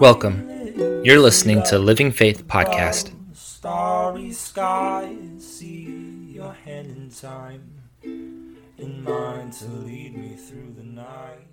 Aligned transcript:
Welcome. 0.00 0.48
You're 1.04 1.20
listening 1.20 1.62
to 1.64 1.78
Living 1.78 2.10
Faith 2.10 2.46
Podcast. 2.46 3.12
Starry 3.34 4.32
skies, 4.32 5.46
see 5.46 6.32
your 6.34 6.54
hand 6.54 6.96
in 6.96 7.10
time, 7.10 7.82
in 8.02 9.04
mine 9.04 9.50
to 9.50 9.66
lead 9.66 10.16
me 10.16 10.34
through 10.36 10.72
the 10.74 10.84
night. 10.84 11.48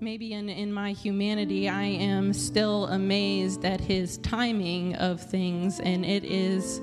Maybe 0.00 0.32
in, 0.32 0.48
in 0.48 0.72
my 0.72 0.90
humanity, 0.90 1.68
I 1.68 1.84
am 1.84 2.32
still 2.32 2.86
amazed 2.86 3.64
at 3.64 3.80
his 3.80 4.18
timing 4.18 4.96
of 4.96 5.20
things, 5.20 5.78
and 5.78 6.04
it 6.04 6.24
is 6.24 6.80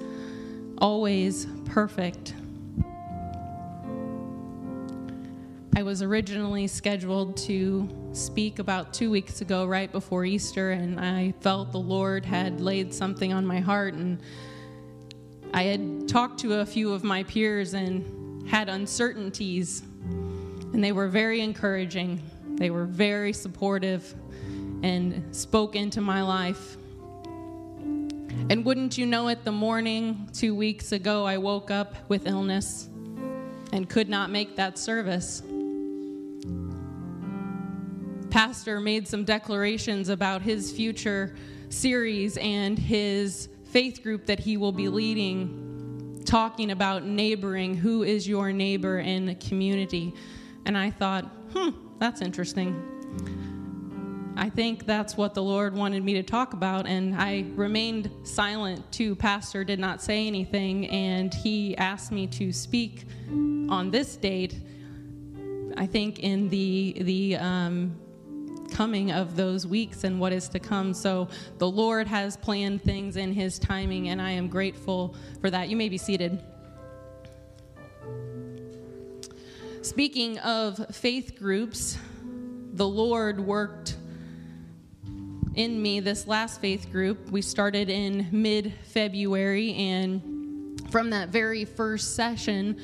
always 0.78 1.48
perfect. 1.66 2.34
I 5.78 5.84
was 5.84 6.02
originally 6.02 6.68
scheduled 6.68 7.36
to 7.36 7.90
speak 8.14 8.60
about 8.60 8.94
two 8.94 9.12
weeks 9.12 9.42
ago, 9.42 9.66
right 9.66 9.92
before 9.92 10.24
Easter, 10.24 10.72
and 10.72 10.98
I 10.98 11.34
felt 11.42 11.74
the 11.74 11.80
Lord 11.80 12.24
had 12.24 12.62
laid 12.62 12.94
something 12.94 13.34
on 13.34 13.46
my 13.46 13.60
heart. 13.60 13.94
And 13.94 14.22
I 15.54 15.64
had 15.64 16.08
talked 16.08 16.40
to 16.40 16.62
a 16.62 16.66
few 16.66 16.94
of 16.94 17.04
my 17.04 17.24
peers 17.24 17.74
and 17.74 18.48
had 18.48 18.70
uncertainties, 18.70 19.82
and 20.72 20.82
they 20.82 20.94
were 20.94 21.10
very 21.10 21.42
encouraging. 21.42 22.22
They 22.52 22.70
were 22.70 22.86
very 22.86 23.34
supportive 23.34 24.16
and 24.82 25.36
spoke 25.36 25.76
into 25.76 26.00
my 26.00 26.22
life. 26.22 26.78
And 28.50 28.64
wouldn't 28.64 28.98
you 28.98 29.06
know 29.06 29.28
it, 29.28 29.44
the 29.44 29.52
morning 29.52 30.30
two 30.32 30.56
weeks 30.56 30.94
ago, 30.94 31.26
I 31.26 31.38
woke 31.38 31.70
up 31.70 31.96
with 32.08 32.28
illness 32.28 32.88
and 33.74 33.90
could 33.90 34.08
not 34.08 34.30
make 34.30 34.56
that 34.56 34.78
service 34.78 35.42
pastor 38.36 38.82
made 38.82 39.08
some 39.08 39.24
declarations 39.24 40.10
about 40.10 40.42
his 40.42 40.70
future 40.70 41.34
series 41.70 42.36
and 42.36 42.78
his 42.78 43.48
faith 43.64 44.04
group 44.04 44.26
that 44.26 44.42
he 44.42 44.58
will 44.58 44.74
be 44.74 44.90
leading, 44.90 46.22
talking 46.26 46.72
about 46.72 47.06
neighboring, 47.06 47.74
who 47.74 48.04
is 48.04 48.28
your 48.28 48.52
neighbor 48.52 49.00
in 49.00 49.26
the 49.26 49.36
community. 49.36 50.14
And 50.66 50.78
I 50.78 50.92
thought, 50.92 51.24
hmm, 51.54 51.70
that's 51.98 52.20
interesting. 52.20 52.76
I 54.36 54.50
think 54.50 54.86
that's 54.86 55.16
what 55.16 55.34
the 55.34 55.42
Lord 55.42 55.74
wanted 55.74 56.04
me 56.04 56.16
to 56.16 56.24
talk 56.24 56.52
about, 56.52 56.88
and 56.88 57.16
I 57.16 57.46
remained 57.56 58.12
silent 58.24 58.92
too. 58.92 59.16
Pastor 59.16 59.64
did 59.64 59.80
not 59.80 60.02
say 60.02 60.28
anything, 60.28 60.90
and 60.90 61.34
he 61.34 61.78
asked 61.78 62.12
me 62.12 62.28
to 62.28 62.52
speak 62.52 63.06
on 63.30 63.92
this 63.92 64.18
date. 64.18 64.60
I 65.78 65.86
think 65.86 66.20
in 66.20 66.50
the 66.50 66.98
the 67.00 67.38
um, 67.38 67.96
coming 68.76 69.10
of 69.14 69.38
those 69.38 69.66
weeks 69.66 70.04
and 70.04 70.20
what 70.20 70.34
is 70.34 70.50
to 70.50 70.60
come. 70.60 70.94
So 70.94 71.30
the 71.60 71.70
Lord 71.70 72.08
has 72.08 72.36
planned 72.36 72.84
things 72.84 73.16
in 73.16 73.32
His 73.32 73.58
timing, 73.58 74.10
and 74.10 74.22
I 74.22 74.32
am 74.32 74.50
grateful 74.50 75.16
for 75.40 75.50
that. 75.50 75.70
You 75.70 75.78
may 75.78 75.88
be 75.88 75.98
seated. 75.98 76.44
Speaking 79.82 80.40
of 80.40 80.94
faith 80.94 81.38
groups, 81.40 81.98
the 82.74 82.88
Lord 82.88 83.40
worked 83.40 83.96
in 85.54 85.82
me 85.82 86.02
this 86.02 86.28
last 86.28 86.60
faith 86.60 86.92
group. 86.92 87.32
We 87.32 87.42
started 87.42 87.90
in 87.90 88.28
mid 88.34 88.74
February, 88.88 89.74
and 89.76 90.82
from 90.92 91.12
that 91.12 91.30
very 91.30 91.64
first 91.64 92.18
session, 92.18 92.78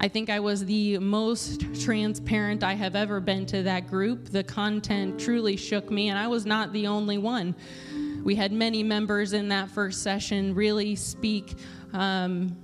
I 0.00 0.06
think 0.06 0.30
I 0.30 0.38
was 0.38 0.64
the 0.64 0.98
most 0.98 1.74
transparent 1.82 2.62
I 2.62 2.74
have 2.74 2.94
ever 2.94 3.18
been 3.18 3.44
to 3.46 3.64
that 3.64 3.88
group. 3.88 4.28
The 4.28 4.44
content 4.44 5.18
truly 5.18 5.56
shook 5.56 5.90
me, 5.90 6.08
and 6.08 6.16
I 6.16 6.28
was 6.28 6.46
not 6.46 6.72
the 6.72 6.86
only 6.86 7.18
one. 7.18 7.56
We 8.22 8.36
had 8.36 8.52
many 8.52 8.84
members 8.84 9.32
in 9.32 9.48
that 9.48 9.70
first 9.70 10.04
session 10.04 10.54
really 10.54 10.94
speak 10.94 11.56
um, 11.92 12.56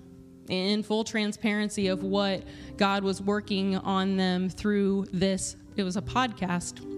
in 0.49 0.85
full 0.85 1.03
transparency 1.03 1.89
of 1.89 2.05
what 2.05 2.45
God 2.77 3.03
was 3.03 3.21
working 3.21 3.79
on 3.79 4.17
them 4.17 4.49
through 4.49 5.07
this. 5.13 5.57
It 5.75 5.83
was 5.83 5.97
a 5.97 6.03
podcast. 6.03 6.89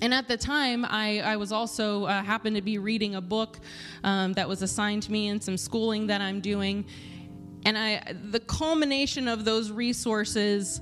And 0.00 0.14
at 0.14 0.28
the 0.28 0.36
time, 0.38 0.86
I, 0.86 1.20
I 1.20 1.36
was 1.36 1.52
also 1.52 2.04
uh, 2.04 2.22
happened 2.22 2.56
to 2.56 2.62
be 2.62 2.78
reading 2.78 3.16
a 3.16 3.20
book 3.20 3.58
um, 4.02 4.32
that 4.34 4.48
was 4.48 4.62
assigned 4.62 5.02
to 5.04 5.12
me 5.12 5.28
and 5.28 5.42
some 5.42 5.58
schooling 5.58 6.06
that 6.06 6.22
I'm 6.22 6.40
doing 6.40 6.86
and 7.66 7.76
I, 7.76 8.00
the 8.30 8.38
culmination 8.38 9.26
of 9.26 9.44
those 9.44 9.72
resources 9.72 10.80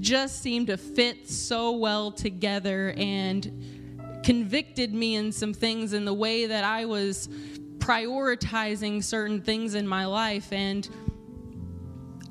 just 0.00 0.42
seemed 0.42 0.66
to 0.66 0.76
fit 0.76 1.30
so 1.30 1.76
well 1.76 2.10
together 2.10 2.92
and 2.96 4.20
convicted 4.24 4.92
me 4.92 5.14
in 5.14 5.30
some 5.30 5.54
things 5.54 5.92
in 5.92 6.04
the 6.04 6.12
way 6.12 6.46
that 6.46 6.64
I 6.64 6.86
was 6.86 7.28
prioritizing 7.78 9.04
certain 9.04 9.42
things 9.42 9.76
in 9.76 9.86
my 9.86 10.06
life. 10.06 10.52
And 10.52 10.88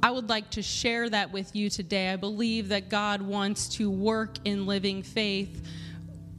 I 0.01 0.11
would 0.11 0.27
like 0.27 0.49
to 0.51 0.61
share 0.61 1.09
that 1.09 1.31
with 1.31 1.55
you 1.55 1.69
today. 1.69 2.11
I 2.11 2.17
believe 2.17 2.67
that 2.69 2.89
God 2.89 3.21
wants 3.21 3.69
to 3.75 3.89
work 3.89 4.35
in 4.43 4.65
living 4.65 5.01
faith 5.01 5.65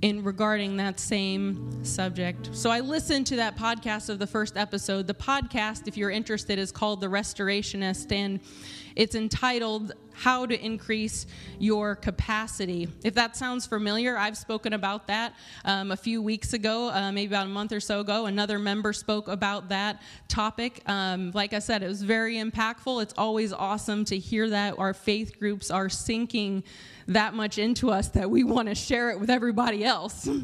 in 0.05 0.23
regarding 0.23 0.77
that 0.77 1.01
same 1.01 1.83
subject. 1.83 2.51
So 2.53 2.69
I 2.69 2.81
listened 2.81 3.27
to 3.29 3.37
that 3.37 3.57
podcast 3.57 4.11
of 4.11 4.19
the 4.19 4.27
first 4.27 4.55
episode. 4.55 5.07
The 5.07 5.15
podcast, 5.15 5.89
if 5.89 5.97
you're 5.97 6.11
interested, 6.11 6.59
is 6.59 6.71
called 6.71 7.01
The 7.01 7.07
Restorationist, 7.07 8.13
and 8.13 8.41
it's 8.97 9.15
entitled 9.15 9.93
How 10.13 10.47
to 10.47 10.59
Increase 10.65 11.27
Your 11.59 11.97
Capacity. 11.97 12.89
If 13.03 13.15
that 13.15 13.37
sounds 13.37 13.67
familiar, 13.67 14.17
I've 14.17 14.37
spoken 14.37 14.73
about 14.73 15.09
that 15.09 15.35
um, 15.65 15.91
a 15.91 15.97
few 15.97 16.23
weeks 16.23 16.53
ago, 16.53 16.91
uh, 16.91 17.11
maybe 17.11 17.35
about 17.35 17.47
a 17.47 17.51
month 17.51 17.73
or 17.73 17.81
so 17.81 18.01
ago. 18.01 18.27
Another 18.27 18.59
member 18.59 18.93
spoke 18.93 19.29
about 19.29 19.69
that 19.71 20.01
topic. 20.29 20.81
Um, 20.87 21.33
like 21.35 21.53
I 21.53 21.59
said, 21.59 21.83
it 21.83 21.89
was 21.89 22.03
very 22.03 22.37
impactful. 22.37 23.03
It's 23.03 23.15
always 23.19 23.53
awesome 23.53 24.05
to 24.07 24.19
hear 24.19 24.49
that 24.51 24.79
our 24.79 24.95
faith 24.95 25.39
groups 25.39 25.71
are 25.71 25.89
sinking 25.89 26.63
that 27.09 27.35
much 27.35 27.59
into 27.59 27.91
us 27.91 28.09
that 28.09 28.31
we 28.31 28.45
want 28.45 28.69
to 28.69 28.75
share 28.75 29.11
it 29.11 29.21
with 29.21 29.31
everybody 29.31 29.85
else. 29.85 30.29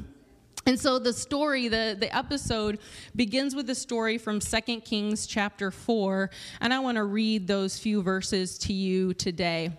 And 0.66 0.78
so 0.78 0.98
the 0.98 1.12
story, 1.12 1.68
the, 1.68 1.96
the 1.98 2.14
episode 2.14 2.78
begins 3.16 3.54
with 3.54 3.70
a 3.70 3.74
story 3.74 4.18
from 4.18 4.40
2 4.40 4.80
Kings 4.80 5.26
chapter 5.26 5.70
4, 5.70 6.30
and 6.60 6.74
I 6.74 6.80
want 6.80 6.96
to 6.96 7.04
read 7.04 7.46
those 7.46 7.78
few 7.78 8.02
verses 8.02 8.58
to 8.58 8.72
you 8.72 9.14
today. 9.14 9.72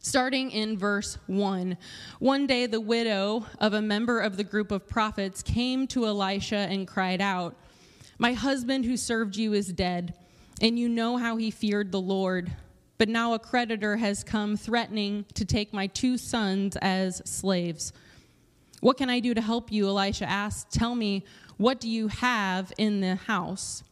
Starting 0.00 0.50
in 0.50 0.76
verse 0.76 1.16
1. 1.28 1.78
One 2.18 2.46
day, 2.46 2.66
the 2.66 2.80
widow 2.80 3.46
of 3.58 3.72
a 3.72 3.80
member 3.80 4.20
of 4.20 4.36
the 4.36 4.44
group 4.44 4.70
of 4.70 4.86
prophets 4.86 5.42
came 5.42 5.86
to 5.88 6.06
Elisha 6.06 6.56
and 6.56 6.86
cried 6.86 7.22
out, 7.22 7.56
My 8.18 8.34
husband 8.34 8.84
who 8.84 8.98
served 8.98 9.36
you 9.36 9.54
is 9.54 9.72
dead, 9.72 10.14
and 10.60 10.78
you 10.78 10.90
know 10.90 11.16
how 11.16 11.38
he 11.38 11.50
feared 11.50 11.90
the 11.90 12.00
Lord 12.00 12.52
but 12.98 13.08
now 13.08 13.34
a 13.34 13.38
creditor 13.38 13.96
has 13.96 14.22
come 14.22 14.56
threatening 14.56 15.24
to 15.34 15.44
take 15.44 15.72
my 15.72 15.86
two 15.88 16.16
sons 16.16 16.76
as 16.80 17.20
slaves. 17.24 17.92
What 18.84 18.98
can 18.98 19.08
I 19.08 19.18
do 19.18 19.32
to 19.32 19.40
help 19.40 19.72
you? 19.72 19.88
Elisha 19.88 20.28
asked. 20.28 20.70
Tell 20.70 20.94
me, 20.94 21.24
what 21.56 21.80
do 21.80 21.88
you 21.88 22.08
have 22.08 22.70
in 22.76 23.00
the 23.00 23.14
house? 23.14 23.82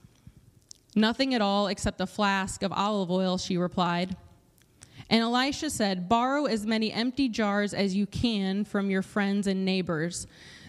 Nothing 0.94 1.32
at 1.32 1.40
all 1.40 1.68
except 1.68 2.02
a 2.02 2.06
flask 2.06 2.62
of 2.62 2.74
olive 2.74 3.10
oil, 3.10 3.38
she 3.38 3.56
replied. 3.56 4.18
And 5.08 5.22
Elisha 5.22 5.70
said, 5.70 6.10
Borrow 6.10 6.44
as 6.44 6.66
many 6.66 6.92
empty 6.92 7.30
jars 7.30 7.72
as 7.72 7.94
you 7.94 8.04
can 8.04 8.66
from 8.66 8.90
your 8.90 9.00
friends 9.00 9.46
and 9.46 9.64
neighbors. 9.64 10.26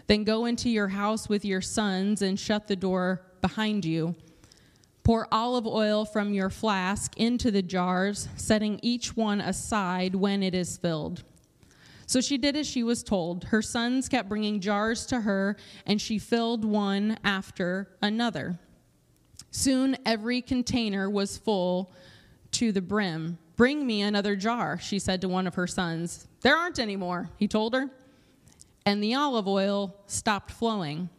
Then 0.08 0.24
go 0.24 0.46
into 0.46 0.70
your 0.70 0.88
house 0.88 1.28
with 1.28 1.44
your 1.44 1.60
sons 1.60 2.22
and 2.22 2.40
shut 2.40 2.70
the 2.70 2.78
door 2.78 3.24
behind 3.42 3.84
you. 3.84 4.16
Pour 5.04 5.28
olive 5.34 5.68
oil 5.68 6.06
from 6.06 6.32
your 6.32 6.50
flask 6.50 7.18
into 7.18 7.52
the 7.52 7.62
jars, 7.62 8.30
setting 8.38 8.80
each 8.82 9.18
one 9.18 9.42
aside 9.42 10.16
when 10.16 10.42
it 10.42 10.56
is 10.56 10.78
filled. 10.78 11.26
So 12.14 12.22
she 12.22 12.38
did 12.38 12.56
as 12.56 12.68
she 12.68 12.84
was 12.84 13.02
told. 13.02 13.46
Her 13.46 13.64
sons 13.64 14.08
kept 14.08 14.30
bringing 14.30 14.60
jars 14.60 15.08
to 15.08 15.22
her, 15.22 15.58
and 15.88 16.00
she 16.00 16.20
filled 16.20 16.64
one 16.64 17.18
after 17.24 17.90
another. 18.04 18.60
Soon 19.50 19.98
every 20.06 20.40
container 20.40 21.10
was 21.10 21.40
full 21.40 21.92
to 22.52 22.72
the 22.72 22.84
brim. 22.84 23.40
Bring 23.56 23.88
me 23.88 24.04
another 24.04 24.36
jar, 24.36 24.78
she 24.78 25.00
said 25.00 25.22
to 25.22 25.28
one 25.28 25.48
of 25.48 25.56
her 25.56 25.66
sons. 25.66 26.28
There 26.42 26.56
aren't 26.56 26.78
any 26.78 26.96
more, 26.96 27.32
he 27.38 27.48
told 27.48 27.74
her. 27.74 27.90
And 28.86 29.02
the 29.02 29.16
olive 29.16 29.48
oil 29.48 29.96
stopped 30.06 30.52
flowing. 30.52 31.10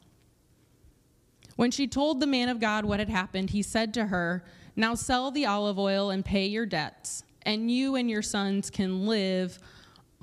When 1.56 1.72
she 1.72 1.88
told 1.88 2.20
the 2.20 2.28
man 2.28 2.48
of 2.48 2.60
God 2.60 2.84
what 2.84 3.00
had 3.00 3.08
happened, 3.08 3.50
he 3.50 3.62
said 3.62 3.94
to 3.94 4.06
her, 4.06 4.44
Now 4.76 4.94
sell 4.94 5.32
the 5.32 5.46
olive 5.46 5.76
oil 5.76 6.10
and 6.10 6.24
pay 6.24 6.46
your 6.46 6.66
debts, 6.66 7.24
and 7.42 7.68
you 7.68 7.96
and 7.96 8.08
your 8.08 8.22
sons 8.22 8.70
can 8.70 9.08
live 9.08 9.58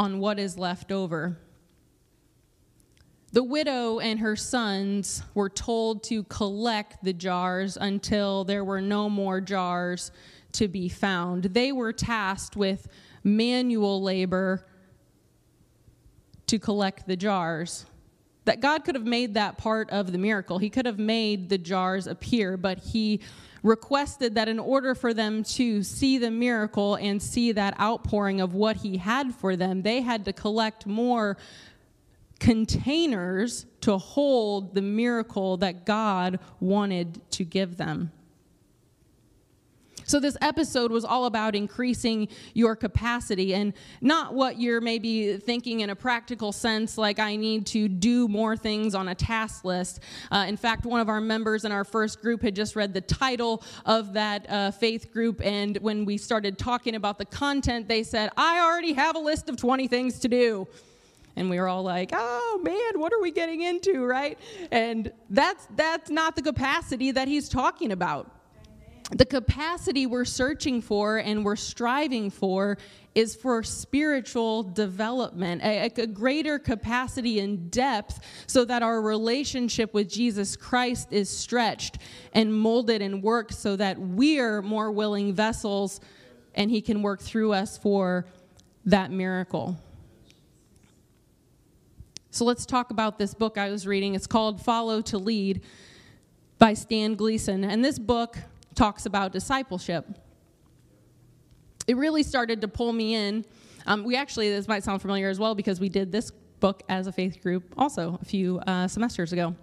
on 0.01 0.17
what 0.17 0.39
is 0.39 0.57
left 0.57 0.91
over. 0.91 1.37
The 3.33 3.43
widow 3.43 3.99
and 3.99 4.19
her 4.19 4.35
sons 4.35 5.21
were 5.35 5.47
told 5.47 6.03
to 6.05 6.23
collect 6.23 7.03
the 7.03 7.13
jars 7.13 7.77
until 7.79 8.43
there 8.43 8.63
were 8.63 8.81
no 8.81 9.11
more 9.11 9.39
jars 9.39 10.11
to 10.53 10.67
be 10.67 10.89
found. 10.89 11.43
They 11.43 11.71
were 11.71 11.93
tasked 11.93 12.55
with 12.55 12.87
manual 13.23 14.01
labor 14.01 14.65
to 16.47 16.57
collect 16.57 17.05
the 17.05 17.15
jars. 17.15 17.85
That 18.45 18.59
God 18.59 18.83
could 18.83 18.95
have 18.95 19.05
made 19.05 19.35
that 19.35 19.59
part 19.59 19.91
of 19.91 20.11
the 20.11 20.17
miracle. 20.17 20.57
He 20.57 20.71
could 20.71 20.87
have 20.87 20.97
made 20.97 21.47
the 21.47 21.59
jars 21.59 22.07
appear, 22.07 22.57
but 22.57 22.79
He 22.79 23.21
requested 23.63 24.35
that 24.35 24.47
in 24.47 24.59
order 24.59 24.95
for 24.95 25.13
them 25.13 25.43
to 25.43 25.83
see 25.83 26.17
the 26.17 26.31
miracle 26.31 26.95
and 26.95 27.21
see 27.21 27.51
that 27.51 27.79
outpouring 27.79 28.41
of 28.41 28.53
what 28.53 28.77
He 28.77 28.97
had 28.97 29.35
for 29.35 29.55
them, 29.55 29.81
they 29.83 30.01
had 30.01 30.25
to 30.25 30.33
collect 30.33 30.85
more 30.85 31.37
containers 32.39 33.67
to 33.81 33.97
hold 33.97 34.73
the 34.73 34.81
miracle 34.81 35.57
that 35.57 35.85
God 35.85 36.39
wanted 36.59 37.21
to 37.31 37.43
give 37.43 37.77
them. 37.77 38.11
So, 40.11 40.19
this 40.19 40.35
episode 40.41 40.91
was 40.91 41.05
all 41.05 41.23
about 41.23 41.55
increasing 41.55 42.27
your 42.53 42.75
capacity 42.75 43.53
and 43.53 43.71
not 44.01 44.33
what 44.33 44.59
you're 44.59 44.81
maybe 44.81 45.37
thinking 45.37 45.79
in 45.79 45.89
a 45.89 45.95
practical 45.95 46.51
sense, 46.51 46.97
like 46.97 47.17
I 47.17 47.37
need 47.37 47.65
to 47.67 47.87
do 47.87 48.27
more 48.27 48.57
things 48.57 48.93
on 48.93 49.07
a 49.07 49.15
task 49.15 49.63
list. 49.63 50.01
Uh, 50.29 50.43
in 50.49 50.57
fact, 50.57 50.85
one 50.85 50.99
of 50.99 51.07
our 51.07 51.21
members 51.21 51.63
in 51.63 51.71
our 51.71 51.85
first 51.85 52.21
group 52.21 52.41
had 52.41 52.57
just 52.57 52.75
read 52.75 52.93
the 52.93 52.99
title 52.99 53.63
of 53.85 54.11
that 54.11 54.49
uh, 54.49 54.71
faith 54.71 55.13
group, 55.13 55.39
and 55.45 55.77
when 55.77 56.03
we 56.03 56.17
started 56.17 56.57
talking 56.57 56.95
about 56.95 57.17
the 57.17 57.23
content, 57.23 57.87
they 57.87 58.03
said, 58.03 58.31
I 58.35 58.59
already 58.59 58.91
have 58.91 59.15
a 59.15 59.19
list 59.19 59.47
of 59.47 59.55
20 59.55 59.87
things 59.87 60.19
to 60.19 60.27
do. 60.27 60.67
And 61.37 61.49
we 61.49 61.57
were 61.57 61.69
all 61.69 61.83
like, 61.83 62.09
"Oh 62.13 62.59
man, 62.61 62.99
what 62.99 63.13
are 63.13 63.21
we 63.21 63.31
getting 63.31 63.61
into, 63.61 64.03
right?" 64.03 64.37
And 64.69 65.13
that's 65.29 65.65
that's 65.77 66.09
not 66.09 66.35
the 66.35 66.41
capacity 66.41 67.11
that 67.11 67.29
he's 67.29 67.47
talking 67.47 67.93
about 67.93 68.29
the 69.11 69.25
capacity 69.25 70.05
we're 70.05 70.25
searching 70.25 70.81
for 70.81 71.17
and 71.17 71.43
we're 71.43 71.57
striving 71.57 72.29
for 72.29 72.77
is 73.13 73.35
for 73.35 73.61
spiritual 73.61 74.63
development, 74.63 75.61
a, 75.63 75.91
a, 75.97 76.07
greater 76.07 76.57
capacity 76.57 77.39
and 77.39 77.69
depth 77.69 78.21
so 78.47 78.63
that 78.63 78.81
our 78.81 79.01
relationship 79.01 79.93
with 79.93 80.09
Jesus 80.09 80.55
Christ 80.55 81.09
is 81.11 81.29
stretched 81.29 81.97
and 82.33 82.53
molded 82.53 83.01
and 83.01 83.21
worked 83.21 83.53
so 83.53 83.75
that 83.75 83.99
we're 83.99 84.61
more 84.61 84.91
willing 84.91 85.33
vessels 85.33 85.99
and 86.55 86.71
He 86.71 86.81
can 86.81 87.01
work 87.01 87.19
through 87.19 87.51
us 87.51 87.77
for 87.77 88.25
that 88.85 89.11
miracle. 89.11 89.77
So 92.29 92.45
let's 92.45 92.65
talk 92.65 92.91
about 92.91 93.19
this 93.19 93.33
book 93.33 93.57
I 93.57 93.69
was 93.69 93.85
reading. 93.85 94.15
It's 94.15 94.25
called 94.25 94.63
Follow 94.63 95.01
to 95.01 95.17
Lead 95.17 95.61
by 96.59 96.75
Stan 96.75 97.15
Gleason. 97.15 97.65
And 97.65 97.83
this 97.83 97.99
book 97.99 98.37
talks 98.75 99.05
about 99.05 99.31
discipleship. 99.31 100.05
It 101.87 101.97
really 101.97 102.23
started 102.23 102.61
to 102.61 102.67
pull 102.67 102.93
me 102.93 103.15
in. 103.15 103.45
Um, 103.85 104.03
we 104.03 104.15
actually, 104.15 104.49
this 104.49 104.67
might 104.67 104.83
sound 104.83 105.01
familiar 105.01 105.29
as 105.29 105.39
well 105.39 105.55
because 105.55 105.79
we 105.79 105.89
did 105.89 106.11
this 106.11 106.31
book 106.59 106.83
as 106.89 107.07
a 107.07 107.11
faith 107.11 107.41
group 107.41 107.73
also 107.77 108.19
a 108.21 108.25
few 108.25 108.59
uh, 108.59 108.87
semesters 108.87 109.33
ago. 109.33 109.55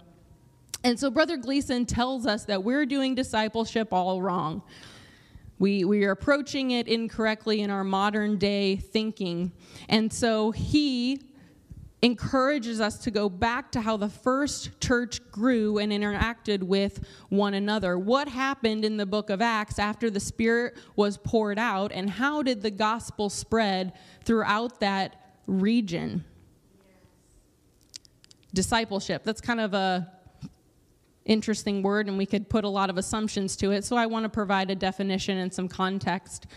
And 0.83 0.99
so 0.99 1.09
Brother 1.09 1.37
Gleason 1.37 1.85
tells 1.85 2.25
us 2.25 2.45
that 2.45 2.63
we're 2.63 2.85
doing 2.85 3.15
discipleship 3.15 3.91
all 3.91 4.21
wrong. 4.21 4.61
We, 5.57 5.83
we 5.83 6.05
are 6.05 6.11
approaching 6.11 6.71
it 6.71 6.87
incorrectly 6.87 7.61
in 7.61 7.69
our 7.69 7.83
modern 7.83 8.37
day 8.37 8.77
thinking. 8.77 9.51
And 9.89 10.11
so 10.11 10.51
he 10.51 11.21
encourages 12.01 12.79
us 12.79 12.97
to 12.99 13.11
go 13.11 13.27
back 13.27 13.71
to 13.71 13.81
how 13.81 13.97
the 13.97 14.09
first 14.09 14.79
church 14.79 15.19
grew 15.31 15.79
and 15.79 15.91
interacted 15.91 16.63
with 16.63 17.05
one 17.27 17.53
another. 17.53 17.97
What 17.97 18.29
happened 18.29 18.85
in 18.85 18.97
the 18.97 19.05
book 19.05 19.29
of 19.29 19.41
Acts 19.41 19.79
after 19.79 20.09
the 20.09 20.19
Spirit 20.19 20.77
was 20.95 21.17
poured 21.17 21.59
out, 21.59 21.91
and 21.93 22.09
how 22.09 22.41
did 22.41 22.61
the 22.61 22.71
gospel 22.71 23.29
spread 23.29 23.93
throughout 24.23 24.79
that 24.79 25.33
region? 25.45 26.23
Discipleship. 28.53 29.23
That's 29.23 29.41
kind 29.41 29.59
of 29.59 29.73
a 29.73 30.11
interesting 31.25 31.83
word 31.83 32.07
and 32.07 32.17
we 32.17 32.25
could 32.25 32.49
put 32.49 32.63
a 32.63 32.69
lot 32.69 32.89
of 32.89 32.97
assumptions 32.97 33.55
to 33.55 33.69
it 33.69 33.85
so 33.85 33.95
i 33.95 34.07
want 34.07 34.23
to 34.23 34.29
provide 34.29 34.71
a 34.71 34.75
definition 34.75 35.37
and 35.37 35.53
some 35.53 35.67
context 35.67 36.47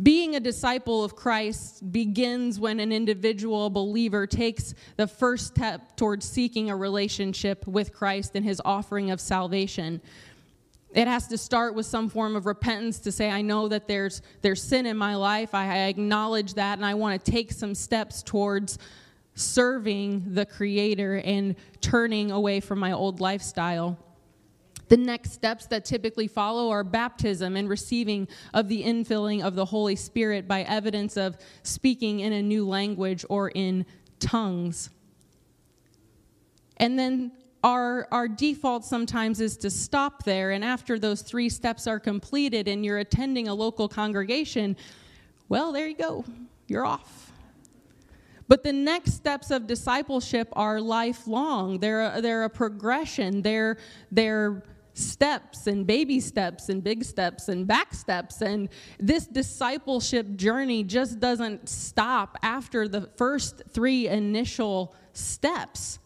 being 0.00 0.36
a 0.36 0.40
disciple 0.40 1.04
of 1.04 1.14
Christ 1.14 1.92
begins 1.92 2.58
when 2.58 2.80
an 2.80 2.92
individual 2.92 3.68
believer 3.68 4.26
takes 4.26 4.74
the 4.96 5.06
first 5.06 5.48
step 5.48 5.96
towards 5.96 6.26
seeking 6.26 6.70
a 6.70 6.76
relationship 6.76 7.66
with 7.66 7.92
Christ 7.92 8.32
and 8.34 8.44
his 8.44 8.60
offering 8.64 9.10
of 9.10 9.20
salvation. 9.20 10.00
It 10.94 11.08
has 11.08 11.28
to 11.28 11.38
start 11.38 11.74
with 11.74 11.86
some 11.86 12.08
form 12.08 12.36
of 12.36 12.46
repentance 12.46 13.00
to 13.00 13.12
say, 13.12 13.30
I 13.30 13.42
know 13.42 13.68
that 13.68 13.86
there's, 13.86 14.22
there's 14.40 14.62
sin 14.62 14.86
in 14.86 14.96
my 14.96 15.14
life. 15.14 15.54
I, 15.54 15.66
I 15.66 15.78
acknowledge 15.88 16.54
that, 16.54 16.78
and 16.78 16.86
I 16.86 16.94
want 16.94 17.22
to 17.22 17.30
take 17.30 17.52
some 17.52 17.74
steps 17.74 18.22
towards 18.22 18.78
serving 19.34 20.34
the 20.34 20.44
Creator 20.46 21.22
and 21.24 21.54
turning 21.80 22.30
away 22.30 22.60
from 22.60 22.78
my 22.78 22.92
old 22.92 23.20
lifestyle. 23.20 23.98
The 24.92 24.98
next 24.98 25.32
steps 25.32 25.64
that 25.68 25.86
typically 25.86 26.28
follow 26.28 26.68
are 26.68 26.84
baptism 26.84 27.56
and 27.56 27.66
receiving 27.66 28.28
of 28.52 28.68
the 28.68 28.84
infilling 28.84 29.42
of 29.42 29.54
the 29.54 29.64
Holy 29.64 29.96
Spirit 29.96 30.46
by 30.46 30.64
evidence 30.64 31.16
of 31.16 31.38
speaking 31.62 32.20
in 32.20 32.34
a 32.34 32.42
new 32.42 32.68
language 32.68 33.24
or 33.30 33.48
in 33.48 33.86
tongues. 34.20 34.90
And 36.76 36.98
then 36.98 37.32
our, 37.64 38.06
our 38.12 38.28
default 38.28 38.84
sometimes 38.84 39.40
is 39.40 39.56
to 39.56 39.70
stop 39.70 40.24
there, 40.24 40.50
and 40.50 40.62
after 40.62 40.98
those 40.98 41.22
three 41.22 41.48
steps 41.48 41.86
are 41.86 41.98
completed 41.98 42.68
and 42.68 42.84
you're 42.84 42.98
attending 42.98 43.48
a 43.48 43.54
local 43.54 43.88
congregation, 43.88 44.76
well, 45.48 45.72
there 45.72 45.88
you 45.88 45.96
go, 45.96 46.22
you're 46.68 46.84
off. 46.84 47.32
But 48.46 48.62
the 48.62 48.74
next 48.74 49.14
steps 49.14 49.50
of 49.50 49.66
discipleship 49.66 50.48
are 50.52 50.82
lifelong. 50.82 51.78
They're 51.78 52.14
a, 52.16 52.20
they're 52.20 52.44
a 52.44 52.50
progression. 52.50 53.40
They're, 53.40 53.78
they're 54.10 54.62
steps 54.94 55.66
and 55.66 55.86
baby 55.86 56.20
steps 56.20 56.68
and 56.68 56.82
big 56.82 57.04
steps 57.04 57.48
and 57.48 57.66
back 57.66 57.94
steps. 57.94 58.42
And 58.42 58.68
this 58.98 59.26
discipleship 59.26 60.36
journey 60.36 60.84
just 60.84 61.20
doesn't 61.20 61.68
stop 61.68 62.38
after 62.42 62.88
the 62.88 63.08
first 63.16 63.62
three 63.72 64.08
initial 64.08 64.94
steps 65.12 65.98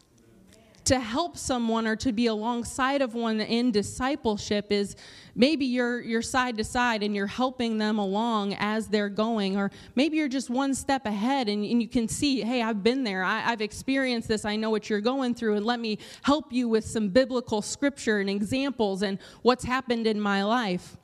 to 0.87 1.01
help 1.01 1.37
someone 1.37 1.85
or 1.85 1.97
to 1.97 2.13
be 2.13 2.27
alongside 2.27 3.03
of 3.03 3.15
one 3.15 3.41
in 3.41 3.73
discipleship 3.73 4.71
is 4.71 4.95
maybe 5.35 5.67
you're 5.67 6.01
you're 6.01 6.23
side 6.23 6.57
to 6.57 6.65
side 6.65 7.03
and 7.03 7.15
you're 7.15 7.27
helping 7.27 7.77
them 7.77 7.99
along 7.99 8.55
as 8.55 8.87
they're 8.87 9.09
going 9.09 9.57
or 9.57 9.71
maybe 9.97 10.17
you're 10.17 10.29
just 10.29 10.49
one 10.49 10.75
step 10.75 11.05
ahead 11.05 11.49
and, 11.49 11.65
and 11.65 11.83
you 11.83 11.89
can 11.89 12.07
see 12.07 12.41
hey 12.41 12.63
i've 12.63 12.85
been 12.85 13.03
there. 13.03 13.25
I, 13.25 13.51
i've 13.51 13.61
experienced 13.61 14.29
this. 14.29 14.45
I 14.45 14.55
know 14.55 14.71
what 14.71 14.89
you're 14.89 15.01
going 15.01 15.35
through 15.35 15.57
and 15.57 15.67
let 15.67 15.81
me 15.81 15.99
help 16.23 16.53
you 16.53 16.69
with 16.69 16.85
some 16.85 17.09
biblical 17.09 17.63
scripture 17.63 18.21
and 18.21 18.31
examples 18.31 19.03
and 19.03 19.19
what's 19.43 19.65
happened 19.65 20.07
in 20.07 20.21
my 20.21 20.45
life. 20.45 20.97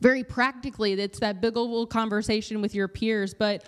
Very 0.00 0.24
practically 0.24 0.94
it's 0.94 1.20
that 1.20 1.40
biblical 1.40 1.86
conversation 1.86 2.60
with 2.60 2.74
your 2.74 2.88
peers 2.88 3.34
but 3.34 3.64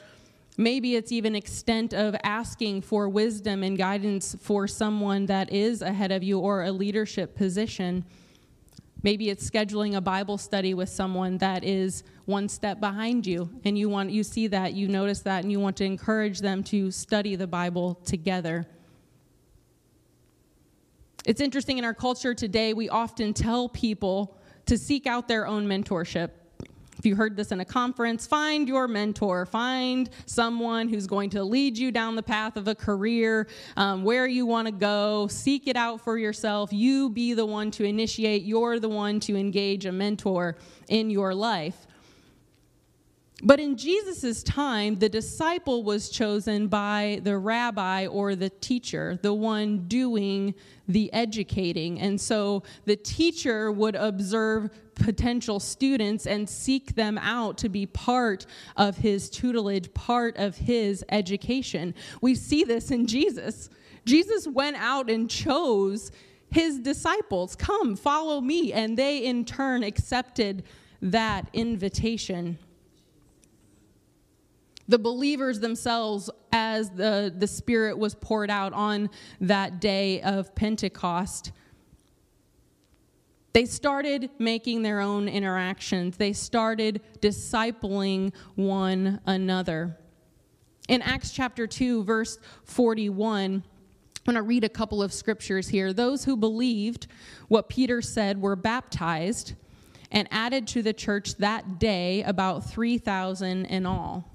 Maybe 0.59 0.97
it's 0.97 1.11
even 1.11 1.35
extent 1.35 1.95
of 1.95 2.15
asking 2.23 2.83
for 2.83 3.09
wisdom 3.09 3.63
and 3.63 3.79
guidance 3.79 4.37
for 4.41 4.69
someone 4.69 5.27
that 5.27 5.51
is 5.51 5.81
ahead 5.81 6.13
of 6.13 6.23
you 6.23 6.39
or 6.39 6.65
a 6.65 6.73
leadership 6.73 7.35
position. 7.35 8.05
Maybe 9.03 9.31
it's 9.31 9.49
scheduling 9.49 9.97
a 9.97 10.01
Bible 10.01 10.37
study 10.37 10.75
with 10.75 10.91
someone 10.91 11.39
that 11.39 11.65
is 11.65 12.05
one 12.27 12.49
step 12.49 12.81
behind 12.81 13.27
you 13.27 13.51
and 13.65 13.79
you 13.79 13.89
want 13.89 14.11
you 14.11 14.23
see 14.23 14.47
that, 14.49 14.75
you 14.75 14.89
notice 14.89 15.21
that 15.21 15.43
and 15.43 15.51
you 15.51 15.59
want 15.59 15.77
to 15.79 15.85
encourage 15.85 16.41
them 16.41 16.63
to 16.65 16.91
study 16.91 17.35
the 17.35 17.47
Bible 17.47 17.95
together. 18.05 18.67
It's 21.25 21.41
interesting 21.41 21.79
in 21.79 21.85
our 21.85 21.95
culture 21.95 22.35
today 22.35 22.75
we 22.75 22.91
often 22.91 23.33
tell 23.33 23.71
people 23.71 24.37
to 24.67 24.77
seek 24.77 25.07
out 25.07 25.29
their 25.29 25.47
own 25.47 25.67
mentorship. 25.67 26.31
If 27.03 27.07
you 27.07 27.17
heard 27.17 27.35
this 27.35 27.51
in 27.51 27.59
a 27.59 27.65
conference, 27.65 28.29
find 28.29 28.69
your 28.69 28.87
mentor. 28.87 29.45
Find 29.45 30.09
someone 30.25 30.89
who's 30.89 31.09
going 31.09 31.31
to 31.31 31.43
lead 31.43 31.77
you 31.77 31.91
down 31.91 32.15
the 32.15 32.23
path 32.23 32.57
of 32.57 32.69
a 32.69 32.77
career, 32.77 33.49
um, 33.77 34.05
where 34.05 34.25
you 34.29 34.47
want 34.47 34.69
to 34.69 34.73
go. 34.73 35.27
Seek 35.27 35.67
it 35.67 35.75
out 35.75 36.01
for 36.01 36.17
yourself. 36.17 36.73
You 36.73 37.11
be 37.11 37.35
the 37.35 37.45
one 37.45 37.73
to 37.73 37.83
initiate. 37.83 38.45
You're 38.45 38.79
the 38.79 38.89
one 38.89 39.19
to 39.19 39.35
engage 39.35 39.85
a 39.85 39.91
mentor 39.91 40.57
in 40.87 41.11
your 41.11 41.35
life. 41.35 41.89
But 43.45 43.59
in 43.59 43.77
Jesus' 43.77 44.45
time, 44.45 44.95
the 44.95 45.09
disciple 45.09 45.83
was 45.83 46.11
chosen 46.11 46.69
by 46.69 47.21
the 47.25 47.37
rabbi 47.37 48.07
or 48.07 48.37
the 48.37 48.51
teacher, 48.51 49.19
the 49.21 49.35
one 49.35 49.89
doing 49.89 50.55
the 50.87 51.13
educating. 51.13 52.01
And 52.01 52.21
so 52.21 52.63
the 52.85 52.95
teacher 52.95 53.73
would 53.73 53.97
observe 53.97 54.71
potential 54.95 55.59
students 55.59 56.27
and 56.27 56.49
seek 56.49 56.95
them 56.95 57.19
out 57.19 57.59
to 57.59 57.69
be 57.69 57.85
part 57.85 58.47
of 58.77 58.99
his 58.99 59.29
tutelage, 59.29 59.93
part 59.93 60.37
of 60.37 60.57
his 60.57 61.05
education. 61.09 61.97
We 62.21 62.37
see 62.37 62.63
this 62.63 62.93
in 62.93 63.09
Jesus. 63.09 63.71
Jesus 64.05 64.47
went 64.47 64.77
out 64.77 65.11
and 65.11 65.29
chose 65.29 66.13
his 66.53 66.79
disciples, 66.79 67.57
Come, 67.57 67.97
follow 67.97 68.41
me. 68.41 68.73
And 68.73 68.97
they 68.97 69.19
in 69.19 69.45
turn 69.45 69.83
accepted 69.83 70.63
that 71.01 71.49
invitation. 71.53 72.59
The 74.89 74.99
believers 74.99 75.61
themselves, 75.61 76.29
as 76.53 76.91
the, 76.91 77.33
the 77.37 77.47
Spirit 77.47 77.99
was 77.99 78.15
poured 78.15 78.51
out 78.51 78.73
on 78.73 79.11
that 79.41 79.81
day 79.81 80.21
of 80.23 80.55
Pentecost, 80.55 81.53
they 83.53 83.67
started 83.67 84.31
making 84.39 84.83
their 84.83 85.01
own 85.01 85.29
interactions. 85.29 86.17
They 86.17 86.33
started 86.33 87.03
discipling 87.21 88.33
one 88.55 89.21
another. 89.27 89.99
In 90.89 91.03
Acts 91.03 91.33
chapter 91.33 91.67
2, 91.67 92.05
verse 92.05 92.39
41, 92.65 93.55
I'm 93.55 93.63
going 94.25 94.37
to 94.37 94.43
read 94.43 94.65
a 94.65 94.69
couple 94.69 95.03
of 95.03 95.13
scriptures 95.13 95.69
here. 95.69 95.93
Those 95.93 96.25
who 96.25 96.37
believed 96.37 97.09
what 97.49 97.69
Peter 97.69 98.01
said 98.01 98.41
were 98.41 98.57
baptized 98.57 99.55
and 100.11 100.29
added 100.31 100.67
to 100.69 100.83
the 100.83 100.93
church 100.93 101.37
that 101.37 101.79
day 101.79 102.23
about 102.23 102.65
3,000 102.71 103.67
in 103.67 103.87
all. 103.87 104.32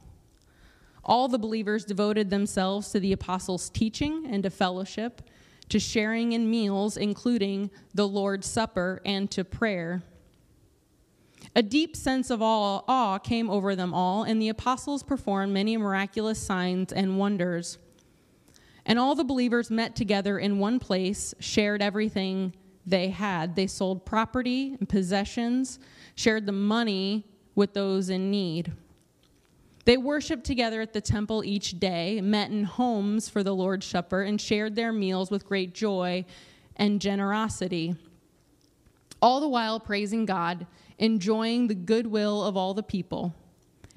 All 1.07 1.29
the 1.29 1.39
believers 1.39 1.85
devoted 1.85 2.29
themselves 2.29 2.91
to 2.91 2.99
the 2.99 3.13
apostles' 3.13 3.69
teaching 3.69 4.27
and 4.29 4.43
to 4.43 4.49
fellowship, 4.49 5.21
to 5.69 5.79
sharing 5.79 6.33
in 6.33 6.49
meals, 6.49 6.97
including 6.97 7.71
the 7.93 8.07
Lord's 8.07 8.47
Supper, 8.47 9.01
and 9.05 9.31
to 9.31 9.45
prayer. 9.45 10.03
A 11.55 11.63
deep 11.63 11.95
sense 11.95 12.29
of 12.29 12.41
awe 12.41 13.17
came 13.19 13.49
over 13.49 13.75
them 13.75 13.93
all, 13.93 14.23
and 14.23 14.41
the 14.41 14.49
apostles 14.49 15.01
performed 15.01 15.53
many 15.53 15.77
miraculous 15.77 16.39
signs 16.39 16.91
and 16.91 17.17
wonders. 17.17 17.77
And 18.85 18.99
all 18.99 19.15
the 19.15 19.23
believers 19.23 19.71
met 19.71 19.95
together 19.95 20.37
in 20.37 20.59
one 20.59 20.79
place, 20.79 21.33
shared 21.39 21.81
everything 21.81 22.53
they 22.85 23.09
had. 23.09 23.55
They 23.55 23.67
sold 23.67 24.05
property 24.05 24.75
and 24.79 24.87
possessions, 24.87 25.79
shared 26.15 26.45
the 26.45 26.51
money 26.51 27.25
with 27.55 27.73
those 27.73 28.09
in 28.09 28.29
need. 28.29 28.73
They 29.87 29.95
worshiped 29.95 30.43
together 30.43 30.81
at 30.81 30.91
the 30.91 30.99
temple 30.99 31.45
each 31.45 31.79
day, 31.79 32.19
met 32.19 32.51
in 32.51 32.65
homes 32.65 33.29
for 33.29 33.41
the 33.41 33.55
Lord's 33.55 33.85
Supper, 33.85 34.23
and 34.23 34.39
shared 34.39 34.75
their 34.75 34.91
meals 34.91 35.31
with 35.31 35.45
great 35.45 35.73
joy 35.73 36.25
and 36.75 36.99
generosity. 36.99 37.95
All 39.21 39.39
the 39.39 39.47
while 39.47 39.79
praising 39.79 40.25
God, 40.25 40.67
enjoying 40.97 41.67
the 41.67 41.73
goodwill 41.73 42.43
of 42.43 42.57
all 42.57 42.73
the 42.73 42.83
people. 42.83 43.33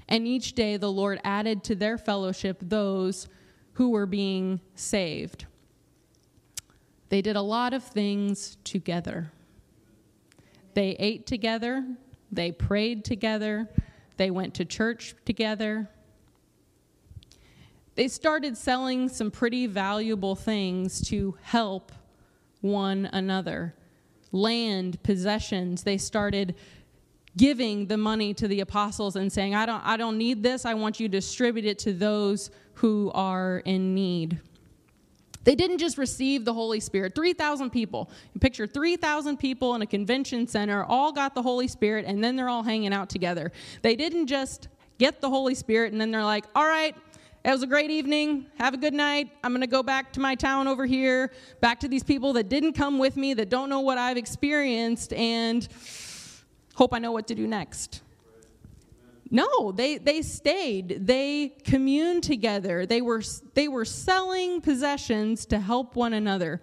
And 0.09 0.29
each 0.29 0.53
day 0.53 0.77
the 0.77 0.93
Lord 0.93 1.21
added 1.25 1.65
to 1.65 1.75
their 1.75 1.99
fellowship 1.99 2.59
those 2.63 3.27
who 3.73 3.91
were 3.91 4.07
being 4.07 4.61
saved. 4.77 5.47
They 7.09 7.21
did 7.21 7.35
a 7.35 7.43
lot 7.43 7.75
of 7.75 7.83
things 7.83 8.59
together. 8.63 9.33
They 10.75 10.91
ate 11.01 11.27
together, 11.27 11.85
they 12.31 12.53
prayed 12.53 13.05
together, 13.05 13.69
they 14.17 14.31
went 14.31 14.55
to 14.55 14.65
church 14.65 15.15
together. 15.25 15.89
They 17.95 18.09
started 18.09 18.57
selling 18.57 19.09
some 19.09 19.31
pretty 19.31 19.67
valuable 19.67 20.35
things 20.35 21.01
to 21.09 21.37
help 21.43 21.93
one 22.61 23.07
another 23.13 23.75
land, 24.33 25.03
possessions. 25.03 25.83
They 25.83 25.99
started 25.99 26.55
giving 27.37 27.87
the 27.87 27.97
money 27.97 28.35
to 28.35 28.49
the 28.49 28.61
apostles 28.61 29.17
and 29.17 29.33
saying, 29.33 29.55
I 29.55 29.67
don't, 29.67 29.85
I 29.85 29.97
don't 29.97 30.19
need 30.19 30.43
this. 30.43 30.65
I 30.65 30.75
want 30.75 31.01
you 31.01 31.09
to 31.09 31.13
distribute 31.13 31.65
it 31.65 31.79
to 31.81 31.93
those 31.93 32.51
who 32.75 33.11
are 33.15 33.59
in 33.65 33.95
need. 33.95 34.41
They 35.45 35.55
didn't 35.55 35.79
just 35.79 35.97
receive 35.97 36.45
the 36.45 36.53
Holy 36.53 36.81
Spirit. 36.81 37.15
3,000 37.15 37.71
people. 37.71 38.11
You 38.35 38.41
picture 38.41 38.67
3,000 38.67 39.39
people 39.39 39.75
in 39.75 39.83
a 39.83 39.87
convention 39.87 40.47
center, 40.47 40.85
all 40.85 41.13
got 41.13 41.35
the 41.35 41.43
Holy 41.43 41.69
Spirit, 41.69 42.05
and 42.07 42.23
then 42.23 42.37
they're 42.37 42.49
all 42.49 42.63
hanging 42.63 42.93
out 42.93 43.09
together. 43.09 43.51
They 43.83 43.97
didn't 43.97 44.27
just 44.27 44.69
get 44.99 45.23
the 45.23 45.31
Holy 45.31 45.55
Spirit 45.55 45.93
and 45.93 46.01
then 46.01 46.11
they're 46.11 46.23
like, 46.23 46.45
all 46.55 46.67
right, 46.67 46.95
it 47.43 47.51
was 47.51 47.63
a 47.63 47.67
great 47.67 47.91
evening. 47.91 48.47
Have 48.59 48.75
a 48.75 48.77
good 48.77 48.93
night. 48.93 49.31
I'm 49.43 49.53
going 49.53 49.63
to 49.63 49.67
go 49.67 49.83
back 49.83 50.13
to 50.13 50.21
my 50.21 50.35
town 50.35 50.69
over 50.69 50.85
here, 50.85 51.33
back 51.63 51.81
to 51.81 51.89
these 51.89 52.05
people 52.05 52.35
that 52.35 52.51
didn't 52.51 52.75
come 52.75 52.99
with 52.99 53.17
me, 53.17 53.33
that 53.33 53.49
don't 53.49 53.71
know 53.71 53.81
what 53.81 53.97
I've 53.97 54.19
experienced, 54.19 55.15
and 55.15 55.67
hope 56.75 56.93
I 56.93 56.99
know 56.99 57.13
what 57.13 57.27
to 57.29 57.35
do 57.35 57.47
next. 57.47 58.03
No, 59.31 59.71
they, 59.71 59.99
they 59.99 60.23
stayed. 60.23 61.07
They 61.07 61.55
communed 61.65 62.25
together. 62.25 62.85
They 62.85 63.01
were, 63.01 63.23
they 63.55 63.69
were 63.69 63.85
selling 63.85 64.61
possessions 64.61 65.47
to 65.47 65.61
help 65.61 65.95
one 65.95 66.13
another. 66.13 66.61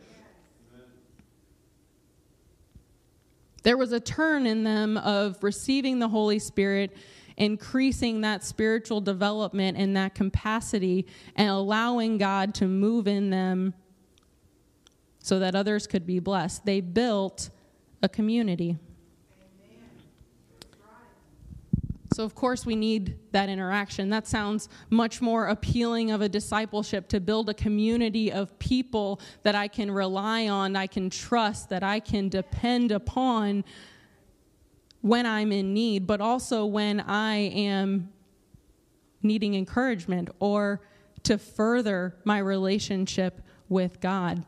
There 3.64 3.78
was 3.78 3.94
a 3.94 4.00
turn 4.00 4.46
in 4.46 4.64
them 4.64 4.98
of 4.98 5.42
receiving 5.44 6.00
the 6.00 6.10
Holy 6.10 6.40
Spirit, 6.40 6.96
increasing 7.38 8.22
that 8.22 8.44
spiritual 8.44 9.02
development 9.02 9.78
and 9.78 9.96
that 9.96 10.14
capacity, 10.14 11.06
and 11.36 11.50
allowing 11.50 12.18
God 12.18 12.54
to 12.56 12.68
move 12.68 13.08
in 13.08 13.30
them 13.30 13.74
so 15.20 15.40
that 15.40 15.56
others 15.56 15.88
could 15.88 16.06
be 16.06 16.20
blessed. 16.20 16.66
They 16.66 16.82
built 16.82 17.50
a 18.02 18.10
community. 18.10 18.78
So, 22.18 22.24
of 22.24 22.34
course, 22.34 22.66
we 22.66 22.76
need 22.76 23.20
that 23.32 23.48
interaction. 23.48 24.10
That 24.10 24.26
sounds 24.26 24.70
much 24.90 25.22
more 25.22 25.50
appealing 25.50 26.10
of 26.10 26.22
a 26.22 26.28
discipleship 26.28 27.08
to 27.10 27.20
build 27.20 27.48
a 27.48 27.54
community 27.54 28.32
of 28.32 28.58
people 28.58 29.22
that 29.44 29.54
I 29.54 29.68
can 29.68 29.92
rely 29.92 30.48
on, 30.48 30.76
I 30.76 30.88
can 30.88 31.12
trust, 31.12 31.70
that 31.70 31.84
I 31.84 32.00
can 32.00 32.28
depend 32.28 32.92
upon 32.92 33.64
when 35.02 35.28
I'm 35.28 35.52
in 35.52 35.76
need, 35.76 36.08
but 36.08 36.20
also 36.20 36.66
when 36.66 37.02
I 37.02 37.36
am 37.36 38.12
needing 39.22 39.54
encouragement 39.54 40.32
or 40.40 40.82
to 41.22 41.38
further 41.38 42.16
my 42.24 42.40
relationship 42.40 43.44
with 43.70 44.02
God 44.02 44.44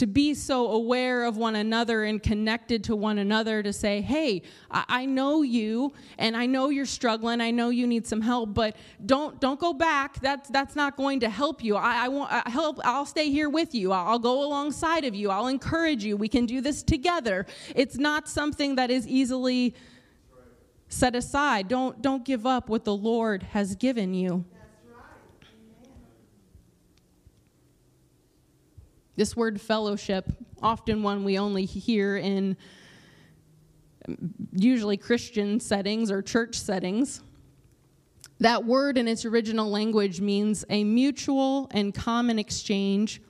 to 0.00 0.06
be 0.06 0.32
so 0.32 0.68
aware 0.70 1.24
of 1.24 1.36
one 1.36 1.56
another 1.56 2.04
and 2.04 2.22
connected 2.22 2.82
to 2.82 2.96
one 2.96 3.18
another 3.18 3.62
to 3.62 3.70
say, 3.70 4.00
hey, 4.00 4.40
I, 4.70 5.04
know 5.04 5.42
you 5.42 5.92
and 6.16 6.34
I 6.34 6.46
know 6.46 6.70
you're 6.70 6.86
struggling. 6.86 7.42
I 7.42 7.50
know 7.50 7.68
you 7.68 7.86
need 7.86 8.06
some 8.06 8.22
help, 8.22 8.54
but 8.54 8.76
don't 9.04 9.38
don't 9.42 9.60
go 9.60 9.74
back. 9.74 10.18
That's 10.22 10.48
that's 10.48 10.74
not 10.74 10.96
going 10.96 11.20
to 11.20 11.28
help 11.28 11.62
you. 11.62 11.76
I, 11.76 12.06
I 12.06 12.08
want 12.08 12.32
I 12.32 12.48
help. 12.48 12.80
I'll 12.82 13.04
stay 13.04 13.30
here 13.30 13.50
with 13.50 13.74
you. 13.74 13.92
I'll, 13.92 14.12
I'll 14.12 14.18
go 14.18 14.42
alongside 14.42 15.04
of 15.04 15.14
you. 15.14 15.28
I'll 15.28 15.48
encourage 15.48 16.02
you. 16.02 16.16
We 16.16 16.28
can 16.28 16.46
do 16.46 16.62
this 16.62 16.82
together. 16.82 17.44
It's 17.76 17.98
not 17.98 18.26
something 18.26 18.76
that 18.76 18.90
is 18.90 19.06
easily 19.06 19.74
set 20.88 21.14
aside. 21.14 21.68
Don't 21.68 22.00
don't 22.00 22.24
give 22.24 22.46
up 22.46 22.70
what 22.70 22.84
the 22.86 22.96
Lord 22.96 23.42
has 23.42 23.74
given 23.74 24.14
you. 24.14 24.46
This 29.20 29.36
word 29.36 29.60
fellowship, 29.60 30.32
often 30.62 31.02
one 31.02 31.24
we 31.24 31.38
only 31.38 31.66
hear 31.66 32.16
in 32.16 32.56
usually 34.54 34.96
Christian 34.96 35.60
settings 35.60 36.10
or 36.10 36.22
church 36.22 36.58
settings. 36.58 37.20
That 38.38 38.64
word 38.64 38.96
in 38.96 39.06
its 39.06 39.26
original 39.26 39.68
language 39.68 40.22
means 40.22 40.64
a 40.70 40.84
mutual 40.84 41.68
and 41.72 41.92
common 41.92 42.38
exchange 42.38 43.20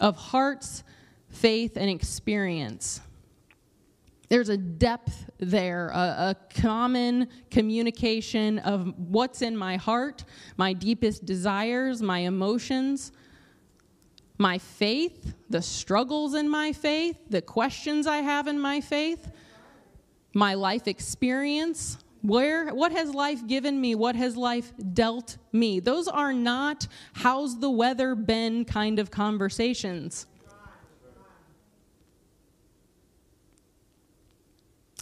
of 0.00 0.16
hearts, 0.16 0.82
faith, 1.28 1.76
and 1.76 1.88
experience. 1.88 3.00
There's 4.30 4.48
a 4.48 4.56
depth 4.56 5.30
there, 5.38 5.90
a, 5.90 5.96
a, 6.30 6.36
common 6.60 7.28
communication 7.52 8.58
of 8.58 8.92
what's 8.98 9.42
in 9.42 9.56
my 9.56 9.76
heart, 9.76 10.24
my 10.56 10.72
deepest 10.72 11.24
desires, 11.24 12.02
my 12.02 12.18
emotions, 12.18 13.12
my 14.40 14.56
faith, 14.56 15.34
the 15.50 15.60
struggles 15.60 16.34
in 16.34 16.48
my 16.48 16.72
faith, 16.72 17.18
the 17.28 17.42
questions 17.42 18.06
I 18.06 18.18
have 18.18 18.46
in 18.46 18.58
my 18.58 18.80
faith, 18.80 19.30
my 20.32 20.54
life 20.54 20.88
experience. 20.88 21.98
Where, 22.22 22.74
what 22.74 22.92
has 22.92 23.14
life 23.14 23.46
given 23.46 23.80
me? 23.80 23.94
What 23.94 24.16
has 24.16 24.36
life 24.36 24.72
dealt 24.94 25.36
me? 25.52 25.78
Those 25.78 26.08
are 26.08 26.32
not 26.32 26.86
how's 27.12 27.60
the 27.60 27.70
weather 27.70 28.14
been 28.14 28.64
kind 28.64 28.98
of 28.98 29.10
conversations. 29.10 30.26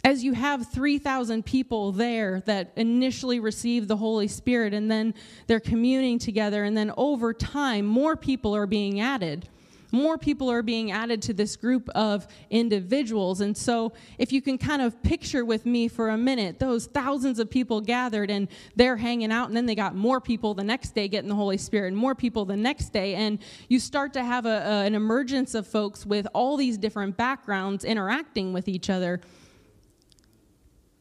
As 0.04 0.22
you 0.22 0.32
have 0.32 0.70
3,000 0.70 1.44
people 1.44 1.92
there 1.92 2.40
that 2.46 2.72
initially 2.76 3.40
receive 3.40 3.88
the 3.88 3.96
Holy 3.96 4.28
Spirit 4.28 4.72
and 4.72 4.90
then 4.90 5.14
they're 5.46 5.60
communing 5.60 6.18
together, 6.18 6.64
and 6.64 6.76
then 6.76 6.92
over 6.96 7.32
time, 7.32 7.84
more 7.84 8.16
people 8.16 8.54
are 8.54 8.66
being 8.66 9.00
added. 9.00 9.48
More 9.90 10.18
people 10.18 10.50
are 10.50 10.62
being 10.62 10.90
added 10.90 11.22
to 11.22 11.32
this 11.32 11.56
group 11.56 11.88
of 11.90 12.26
individuals. 12.50 13.40
And 13.40 13.56
so, 13.56 13.94
if 14.18 14.32
you 14.32 14.42
can 14.42 14.58
kind 14.58 14.82
of 14.82 15.02
picture 15.02 15.46
with 15.46 15.64
me 15.64 15.88
for 15.88 16.10
a 16.10 16.18
minute, 16.18 16.58
those 16.58 16.86
thousands 16.86 17.38
of 17.38 17.48
people 17.48 17.80
gathered 17.80 18.30
and 18.30 18.48
they're 18.76 18.98
hanging 18.98 19.32
out, 19.32 19.48
and 19.48 19.56
then 19.56 19.64
they 19.64 19.74
got 19.74 19.94
more 19.94 20.20
people 20.20 20.52
the 20.52 20.64
next 20.64 20.90
day 20.90 21.08
getting 21.08 21.30
the 21.30 21.34
Holy 21.34 21.56
Spirit, 21.56 21.88
and 21.88 21.96
more 21.96 22.14
people 22.14 22.44
the 22.44 22.56
next 22.56 22.90
day. 22.90 23.14
And 23.14 23.38
you 23.68 23.80
start 23.80 24.12
to 24.12 24.22
have 24.22 24.44
a, 24.44 24.48
a, 24.48 24.84
an 24.84 24.94
emergence 24.94 25.54
of 25.54 25.66
folks 25.66 26.04
with 26.04 26.26
all 26.34 26.58
these 26.58 26.76
different 26.76 27.16
backgrounds 27.16 27.82
interacting 27.82 28.52
with 28.52 28.68
each 28.68 28.90
other 28.90 29.22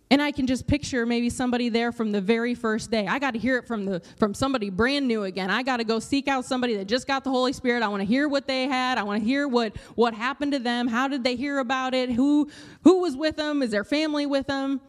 And 0.10 0.22
I 0.22 0.32
can 0.32 0.48
just 0.48 0.68
picture 0.68 1.06
maybe 1.06 1.30
somebody 1.30 1.68
there 1.68 1.92
from 1.92 2.14
the 2.14 2.22
very 2.22 2.56
first 2.56 2.90
day. 2.90 3.08
I 3.08 3.20
got 3.20 3.32
to 3.32 3.40
hear 3.40 3.58
it 3.58 3.68
from 3.68 3.86
the 3.86 4.02
from 4.18 4.34
somebody 4.34 4.70
brand 4.70 5.06
new 5.06 5.24
again. 5.24 5.50
I 5.50 5.64
got 5.64 5.78
to 5.78 5.84
go 5.84 6.00
seek 6.00 6.30
out 6.30 6.46
somebody 6.46 6.78
that 6.78 6.86
just 6.86 7.08
got 7.08 7.26
the 7.26 7.30
Holy 7.30 7.52
Spirit. 7.52 7.84
I 7.84 7.90
want 7.90 8.02
to 8.02 8.08
hear 8.08 8.30
what 8.30 8.48
they 8.48 8.68
had. 8.68 8.98
I 8.98 9.04
want 9.04 9.22
to 9.22 9.26
hear 9.26 9.50
what 9.50 9.76
what 9.96 10.14
happened 10.14 10.54
to 10.54 10.60
them. 10.60 10.88
How 10.88 11.10
did 11.10 11.26
they 11.26 11.36
hear 11.36 11.60
about 11.60 11.94
it? 11.94 12.10
Who 12.10 12.50
who 12.84 13.02
was 13.02 13.18
with 13.18 13.36
them? 13.36 13.62
Is 13.62 13.72
their 13.72 13.84
family 13.84 14.26
with 14.26 14.48
them? 14.48 14.80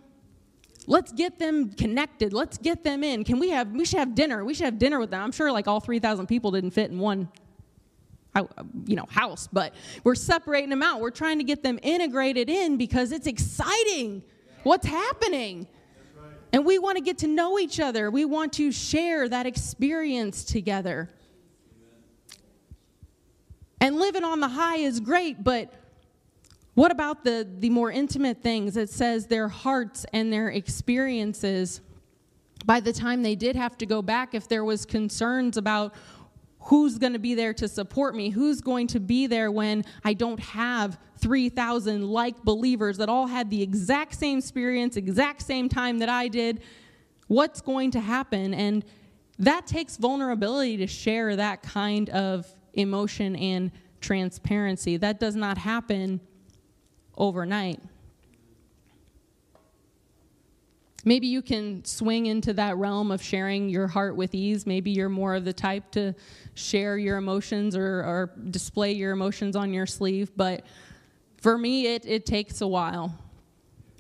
Let's 0.87 1.11
get 1.11 1.39
them 1.39 1.71
connected. 1.73 2.33
Let's 2.33 2.57
get 2.57 2.85
them 2.85 3.03
in. 3.03 3.25
Can 3.25 3.41
we 3.41 3.51
have 3.51 3.73
we 3.73 3.85
should 3.85 3.99
have 3.99 4.15
dinner. 4.15 4.45
We 4.45 4.55
should 4.55 4.67
have 4.67 4.79
dinner 4.79 5.01
with 5.01 5.11
them. 5.11 5.21
I'm 5.21 5.33
sure 5.33 5.51
like 5.51 5.67
all 5.67 5.81
3,000 5.81 6.29
people 6.29 6.53
didn't 6.53 6.71
fit 6.71 6.93
in 6.93 6.99
one 7.01 7.29
uh, 8.37 8.45
you 8.87 8.95
know 8.95 9.07
house, 9.11 9.49
but 9.53 9.75
we're 10.05 10.15
separating 10.15 10.71
them 10.71 10.83
out. 10.83 11.01
We're 11.01 11.11
trying 11.11 11.39
to 11.39 11.45
get 11.45 11.65
them 11.65 11.81
integrated 11.83 12.49
in 12.49 12.77
because 12.77 13.11
it's 13.11 13.27
exciting 13.27 14.23
what's 14.63 14.87
happening. 14.87 15.67
And 16.53 16.65
we 16.65 16.79
want 16.79 16.97
to 16.97 17.03
get 17.03 17.19
to 17.19 17.27
know 17.27 17.59
each 17.59 17.79
other. 17.79 18.11
We 18.11 18.25
want 18.25 18.55
to 18.55 18.73
share 18.73 19.29
that 19.29 19.47
experience 19.47 20.45
together. 20.45 21.11
And 23.81 23.97
living 23.97 24.25
on 24.25 24.41
the 24.41 24.49
high 24.49 24.79
is 24.79 24.99
great, 24.99 25.45
but 25.45 25.73
what 26.75 26.91
about 26.91 27.25
the, 27.25 27.47
the 27.59 27.71
more 27.71 27.91
intimate 27.91 28.43
things? 28.43 28.77
It 28.77 28.91
says 28.91 29.27
their 29.27 29.49
hearts 29.49 30.07
and 30.13 30.33
their 30.33 30.49
experiences. 30.49 31.81
By 32.65 32.81
the 32.81 32.93
time 32.93 33.23
they 33.23 33.35
did 33.35 33.57
have 33.57 33.77
to 33.79 33.87
go 33.87 34.01
back, 34.01 34.35
if 34.35 34.49
there 34.49 34.65
was 34.65 34.85
concerns 34.85 35.57
about 35.57 35.95
who's 36.69 36.99
going 36.99 37.15
to 37.15 37.19
be 37.19 37.35
there 37.35 37.55
to 37.55 37.67
support 37.67 38.15
me, 38.15 38.29
who's 38.29 38.61
going 38.61 38.87
to 38.87 39.01
be 39.01 39.27
there 39.27 39.51
when 39.51 39.83
I 40.05 40.13
don't 40.13 40.39
have 40.39 40.99
3,000 41.17 42.07
like 42.07 42.43
believers 42.45 42.99
that 42.99 43.09
all 43.09 43.27
had 43.27 43.49
the 43.49 43.63
exact 43.63 44.15
same 44.15 44.39
experience, 44.39 44.97
exact 44.97 45.41
same 45.41 45.71
time 45.71 45.99
that 46.01 46.11
I 46.11 46.29
did, 46.29 46.61
what's 47.27 47.63
going 47.63 47.91
to 47.93 48.01
happen? 48.01 48.53
And 48.53 48.85
that 49.39 49.67
takes 49.67 49.97
vulnerability 49.97 50.77
to 50.77 50.87
share 50.87 51.37
that 51.37 51.63
kind 51.63 52.11
of 52.11 52.47
emotion 52.75 53.35
and 53.37 53.73
transparency. 54.03 54.99
That 54.99 55.19
does 55.19 55.37
not 55.37 55.57
happen 55.57 56.21
overnight. 57.17 57.81
Maybe 61.05 61.29
you 61.29 61.43
can 61.43 61.85
swing 61.85 62.27
into 62.27 62.53
that 62.55 62.77
realm 62.77 63.11
of 63.11 63.23
sharing 63.23 63.69
your 63.69 63.87
heart 63.87 64.17
with 64.17 64.35
ease. 64.35 64.67
Maybe 64.67 64.91
you're 64.91 65.09
more 65.09 65.35
of 65.35 65.45
the 65.45 65.53
type 65.53 65.91
to 65.93 66.15
share 66.55 66.99
your 66.99 67.17
emotions 67.17 67.77
or, 67.77 68.01
or 68.01 68.33
display 68.51 68.93
your 68.93 69.13
emotions 69.13 69.55
on 69.55 69.73
your 69.73 69.87
sleeve. 69.87 70.33
But 70.37 70.65
for 71.41 71.57
me, 71.57 71.87
it, 71.87 72.05
it 72.05 72.27
takes 72.27 72.61
a 72.61 72.67
while. 72.67 73.17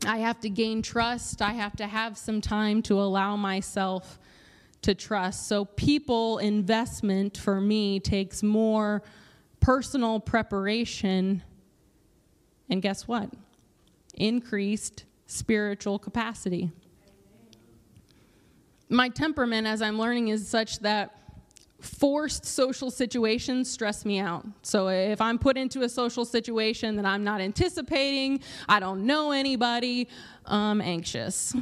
I 0.06 0.18
have 0.18 0.40
to 0.40 0.50
gain 0.50 0.82
trust. 0.82 1.40
I 1.40 1.52
have 1.52 1.76
to 1.76 1.86
have 1.86 2.18
some 2.18 2.40
time 2.40 2.82
to 2.82 3.00
allow 3.00 3.36
myself 3.36 4.18
to 4.82 4.94
trust. 4.94 5.48
So, 5.48 5.64
people 5.64 6.38
investment 6.38 7.36
for 7.36 7.60
me 7.60 7.98
takes 8.00 8.42
more 8.42 9.02
personal 9.60 10.20
preparation. 10.20 11.42
And 12.70 12.80
guess 12.80 13.08
what? 13.08 13.30
Increased 14.14 15.04
spiritual 15.26 15.98
capacity. 15.98 16.70
My 18.88 19.08
temperament, 19.08 19.66
as 19.66 19.82
I'm 19.82 19.98
learning, 19.98 20.28
is 20.28 20.48
such 20.48 20.78
that 20.80 21.14
forced 21.80 22.44
social 22.44 22.90
situations 22.90 23.70
stress 23.70 24.04
me 24.04 24.18
out. 24.18 24.44
So 24.62 24.88
if 24.88 25.20
I'm 25.20 25.38
put 25.38 25.56
into 25.56 25.82
a 25.82 25.88
social 25.88 26.24
situation 26.24 26.96
that 26.96 27.04
I'm 27.04 27.22
not 27.22 27.40
anticipating, 27.40 28.40
I 28.68 28.80
don't 28.80 29.06
know 29.06 29.30
anybody, 29.30 30.08
I'm 30.44 30.80
anxious. 30.80 31.54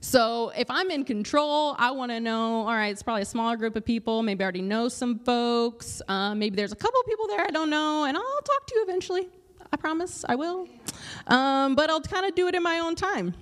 So 0.00 0.52
if 0.54 0.70
I'm 0.70 0.90
in 0.90 1.04
control, 1.04 1.74
I 1.78 1.90
want 1.92 2.12
to 2.12 2.20
know, 2.20 2.60
all 2.60 2.74
right, 2.74 2.88
it's 2.92 3.02
probably 3.02 3.22
a 3.22 3.26
smaller 3.26 3.56
group 3.56 3.74
of 3.74 3.86
people. 3.86 4.22
Maybe 4.22 4.44
I 4.44 4.44
already 4.44 4.60
know 4.60 4.88
some 4.88 5.18
folks. 5.18 6.02
Um, 6.08 6.38
maybe 6.38 6.56
there's 6.56 6.72
a 6.72 6.76
couple 6.76 7.02
people 7.04 7.26
there 7.26 7.40
I 7.40 7.50
don't 7.50 7.70
know, 7.70 8.04
and 8.04 8.14
I'll 8.14 8.42
talk 8.42 8.66
to 8.66 8.74
you 8.74 8.84
eventually. 8.84 9.28
I 9.72 9.76
promise 9.76 10.24
I 10.28 10.34
will. 10.34 10.68
Um, 11.26 11.74
but 11.74 11.88
I'll 11.88 12.02
kind 12.02 12.26
of 12.26 12.34
do 12.34 12.46
it 12.48 12.54
in 12.54 12.62
my 12.62 12.80
own 12.80 12.94
time. 12.94 13.34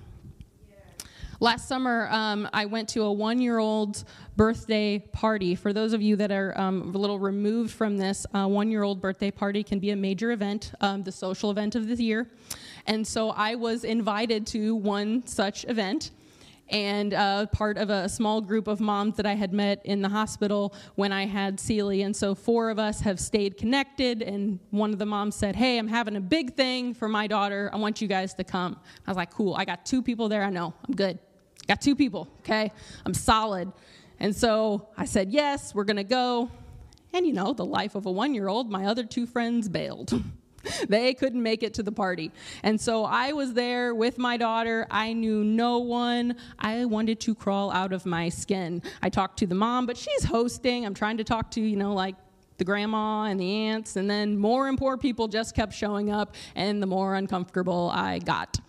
Last 1.43 1.67
summer, 1.67 2.07
um, 2.09 2.47
I 2.53 2.65
went 2.65 2.87
to 2.91 3.01
a 3.01 3.11
one 3.11 3.41
year 3.41 3.57
old 3.57 4.05
birthday 4.37 4.97
party. 4.97 5.55
For 5.55 5.73
those 5.73 5.91
of 5.91 6.01
you 6.01 6.15
that 6.15 6.31
are 6.31 6.57
um, 6.57 6.95
a 6.95 6.97
little 6.97 7.19
removed 7.19 7.73
from 7.73 7.97
this, 7.97 8.25
a 8.33 8.47
one 8.47 8.71
year 8.71 8.83
old 8.83 9.01
birthday 9.01 9.29
party 9.29 9.61
can 9.61 9.77
be 9.77 9.89
a 9.89 9.95
major 9.97 10.31
event, 10.31 10.71
um, 10.79 11.03
the 11.03 11.11
social 11.11 11.51
event 11.51 11.75
of 11.75 11.85
the 11.85 12.01
year. 12.01 12.29
And 12.87 13.05
so 13.05 13.31
I 13.31 13.55
was 13.55 13.83
invited 13.83 14.47
to 14.47 14.73
one 14.73 15.27
such 15.27 15.65
event 15.65 16.11
and 16.69 17.13
uh, 17.13 17.47
part 17.47 17.77
of 17.77 17.89
a 17.89 18.07
small 18.07 18.39
group 18.39 18.69
of 18.69 18.79
moms 18.79 19.17
that 19.17 19.25
I 19.25 19.33
had 19.33 19.51
met 19.51 19.81
in 19.83 20.01
the 20.01 20.07
hospital 20.07 20.73
when 20.95 21.11
I 21.11 21.25
had 21.25 21.59
Celie. 21.59 22.03
And 22.03 22.15
so 22.15 22.33
four 22.33 22.69
of 22.69 22.79
us 22.79 23.01
have 23.01 23.19
stayed 23.19 23.57
connected. 23.57 24.21
And 24.21 24.59
one 24.69 24.93
of 24.93 24.97
the 24.97 25.05
moms 25.05 25.35
said, 25.35 25.57
Hey, 25.57 25.77
I'm 25.77 25.89
having 25.89 26.15
a 26.15 26.21
big 26.21 26.55
thing 26.55 26.93
for 26.93 27.09
my 27.09 27.27
daughter. 27.27 27.69
I 27.73 27.75
want 27.75 28.01
you 28.01 28.07
guys 28.07 28.33
to 28.35 28.45
come. 28.45 28.79
I 29.05 29.11
was 29.11 29.17
like, 29.17 29.29
Cool. 29.29 29.55
I 29.55 29.65
got 29.65 29.85
two 29.85 30.01
people 30.01 30.29
there. 30.29 30.43
I 30.43 30.49
know. 30.49 30.73
I'm 30.87 30.95
good. 30.95 31.19
Got 31.67 31.81
two 31.81 31.95
people, 31.95 32.27
okay? 32.39 32.71
I'm 33.05 33.13
solid. 33.13 33.71
And 34.19 34.35
so 34.35 34.89
I 34.97 35.05
said, 35.05 35.31
yes, 35.31 35.73
we're 35.73 35.85
gonna 35.85 36.03
go. 36.03 36.49
And 37.13 37.25
you 37.27 37.33
know, 37.33 37.53
the 37.53 37.65
life 37.65 37.95
of 37.95 38.05
a 38.05 38.11
one 38.11 38.33
year 38.33 38.47
old, 38.47 38.69
my 38.69 38.85
other 38.85 39.03
two 39.03 39.25
friends 39.25 39.69
bailed. 39.69 40.13
they 40.87 41.13
couldn't 41.13 41.41
make 41.41 41.63
it 41.63 41.73
to 41.75 41.83
the 41.83 41.91
party. 41.91 42.31
And 42.63 42.79
so 42.79 43.05
I 43.05 43.33
was 43.33 43.53
there 43.53 43.93
with 43.93 44.17
my 44.17 44.37
daughter. 44.37 44.87
I 44.89 45.13
knew 45.13 45.43
no 45.43 45.79
one. 45.79 46.37
I 46.57 46.85
wanted 46.85 47.19
to 47.21 47.35
crawl 47.35 47.71
out 47.71 47.93
of 47.93 48.05
my 48.05 48.29
skin. 48.29 48.81
I 49.01 49.09
talked 49.09 49.39
to 49.39 49.47
the 49.47 49.55
mom, 49.55 49.85
but 49.85 49.97
she's 49.97 50.23
hosting. 50.23 50.85
I'm 50.85 50.93
trying 50.93 51.17
to 51.17 51.23
talk 51.23 51.51
to, 51.51 51.61
you 51.61 51.75
know, 51.75 51.93
like 51.93 52.15
the 52.57 52.65
grandma 52.65 53.23
and 53.23 53.39
the 53.39 53.67
aunts. 53.67 53.95
And 53.95 54.09
then 54.09 54.37
more 54.37 54.67
and 54.67 54.79
more 54.79 54.97
people 54.97 55.27
just 55.27 55.55
kept 55.55 55.73
showing 55.73 56.11
up, 56.11 56.35
and 56.55 56.81
the 56.81 56.87
more 56.87 57.15
uncomfortable 57.15 57.91
I 57.93 58.19
got. 58.19 58.59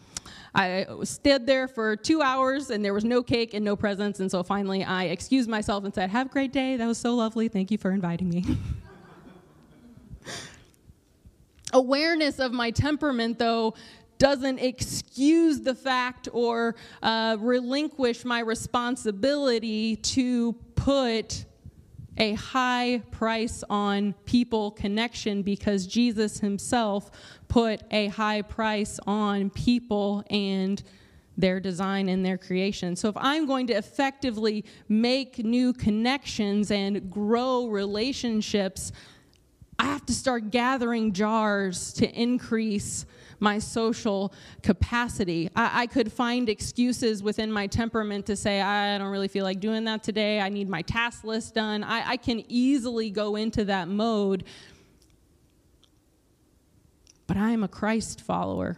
I 0.55 0.87
stood 1.03 1.47
there 1.47 1.67
for 1.67 1.97
two 1.97 2.23
hours 2.23 2.71
and 2.71 2.85
there 2.85 2.95
was 2.95 3.05
no 3.05 3.23
cake 3.23 3.55
and 3.55 3.65
no 3.65 3.75
presents. 3.75 4.21
And 4.21 4.31
so 4.31 4.43
finally 4.43 4.85
I 4.85 5.05
excused 5.05 5.49
myself 5.49 5.85
and 5.85 5.93
said, 5.93 6.11
Have 6.11 6.27
a 6.27 6.31
great 6.31 6.53
day. 6.53 6.77
That 6.77 6.87
was 6.87 6.99
so 6.99 7.15
lovely. 7.15 7.49
Thank 7.49 7.71
you 7.71 7.79
for 7.79 7.91
inviting 7.91 8.29
me. 8.29 8.45
Awareness 11.73 12.39
of 12.39 12.53
my 12.53 12.71
temperament, 12.71 13.39
though, 13.41 13.75
doesn't 14.19 14.61
excuse 14.61 15.61
the 15.61 15.75
fact 15.75 16.29
or 16.33 16.77
uh, 17.03 17.37
relinquish 17.41 18.25
my 18.25 18.39
responsibility 18.39 19.97
to 19.97 20.53
put 20.77 21.45
a 22.17 22.35
high 22.35 23.03
price 23.11 23.65
on 23.69 24.13
people 24.25 24.71
connection 24.71 25.43
because 25.43 25.87
Jesus 25.87 26.39
himself 26.39 27.11
put 27.55 27.83
a 27.93 28.09
high 28.09 28.43
price 28.43 28.99
on 29.07 29.49
people 29.49 30.25
and 30.29 30.83
their 31.37 31.61
design 31.61 32.09
and 32.09 32.27
their 32.27 32.37
creation. 32.37 32.97
So 32.97 33.09
if 33.09 33.17
I'm 33.17 33.47
going 33.47 33.69
to 33.69 33.75
effectively 33.75 34.65
make 34.89 35.39
new 35.39 35.73
connections 35.73 36.73
and 36.73 37.09
grow 37.09 37.69
relationships, 37.69 38.91
I 39.79 39.85
have 39.85 40.05
to 40.07 40.13
start 40.13 40.51
gathering 40.51 41.13
jars 41.13 41.93
to 41.93 42.11
increase 42.21 43.07
my 43.39 43.61
social 43.61 44.33
capacity. 44.65 45.49
I, 45.55 45.83
I, 45.83 45.87
could 45.87 46.11
find 46.13 46.49
excuses 46.49 47.23
within 47.23 47.53
my 47.53 47.69
temperament 47.69 48.27
to 48.27 48.37
say, 48.37 48.61
I 48.61 48.99
don't 48.99 49.11
really 49.11 49.29
feel 49.29 49.45
like 49.45 49.61
doing 49.61 49.85
that 49.85 50.03
today. 50.03 50.41
I 50.41 50.49
need 50.49 50.69
my 50.69 50.83
task 50.83 51.23
list 51.23 51.55
done. 51.55 51.85
I, 51.85 52.11
I 52.11 52.17
can 52.17 52.43
easily 52.49 53.11
go 53.11 53.37
into 53.37 53.65
that 53.67 53.87
mode 53.87 54.45
but 57.27 57.37
I 57.37 57.51
am 57.51 57.63
a 57.63 57.69
Christ 57.69 58.21
follower. 58.21 58.77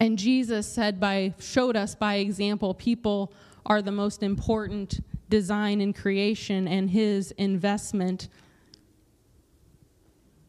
And 0.00 0.18
Jesus 0.18 0.66
said 0.66 0.98
by 0.98 1.34
showed 1.38 1.76
us 1.76 1.94
by 1.94 2.16
example 2.16 2.74
people 2.74 3.32
are 3.64 3.80
the 3.80 3.92
most 3.92 4.22
important 4.22 5.00
design 5.28 5.80
in 5.80 5.92
creation 5.92 6.66
and 6.66 6.90
his 6.90 7.30
investment. 7.38 8.28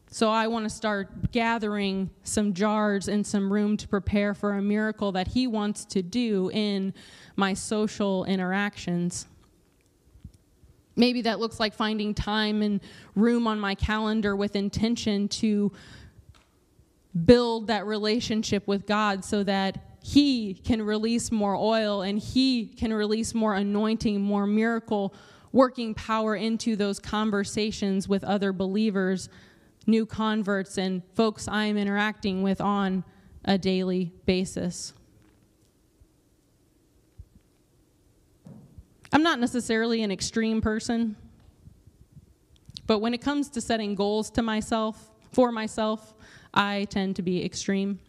So 0.08 0.30
I 0.30 0.46
want 0.46 0.64
to 0.64 0.70
start 0.70 1.32
gathering 1.32 2.10
some 2.22 2.52
jars 2.52 3.08
and 3.08 3.26
some 3.26 3.52
room 3.52 3.76
to 3.78 3.88
prepare 3.88 4.34
for 4.34 4.52
a 4.52 4.62
miracle 4.62 5.12
that 5.12 5.28
he 5.28 5.46
wants 5.46 5.84
to 5.86 6.02
do 6.02 6.50
in 6.52 6.92
my 7.36 7.54
social 7.54 8.24
interactions. 8.24 9.26
Maybe 10.96 11.22
that 11.22 11.40
looks 11.40 11.58
like 11.58 11.74
finding 11.74 12.14
time 12.14 12.62
and 12.62 12.80
room 13.14 13.46
on 13.46 13.58
my 13.58 13.74
calendar 13.74 14.36
with 14.36 14.54
intention 14.54 15.28
to 15.28 15.72
build 17.24 17.68
that 17.68 17.86
relationship 17.86 18.66
with 18.66 18.86
God 18.86 19.24
so 19.24 19.42
that 19.44 19.78
He 20.02 20.54
can 20.54 20.82
release 20.82 21.32
more 21.32 21.56
oil 21.56 22.02
and 22.02 22.18
He 22.18 22.66
can 22.66 22.92
release 22.92 23.34
more 23.34 23.54
anointing, 23.54 24.20
more 24.20 24.46
miracle 24.46 25.14
working 25.52 25.94
power 25.94 26.34
into 26.34 26.74
those 26.74 26.98
conversations 26.98 28.08
with 28.08 28.24
other 28.24 28.52
believers, 28.52 29.28
new 29.86 30.04
converts, 30.04 30.76
and 30.76 31.02
folks 31.14 31.46
I 31.46 31.66
am 31.66 31.76
interacting 31.76 32.42
with 32.42 32.60
on 32.60 33.04
a 33.44 33.56
daily 33.56 34.12
basis. 34.26 34.94
I'm 39.14 39.22
not 39.22 39.38
necessarily 39.38 40.02
an 40.02 40.10
extreme 40.10 40.60
person, 40.60 41.14
but 42.88 42.98
when 42.98 43.14
it 43.14 43.20
comes 43.20 43.48
to 43.50 43.60
setting 43.60 43.94
goals 43.94 44.28
to 44.30 44.42
myself, 44.42 45.12
for 45.32 45.52
myself, 45.52 46.14
I 46.52 46.88
tend 46.90 47.14
to 47.16 47.22
be 47.22 47.44
extreme. 47.44 48.00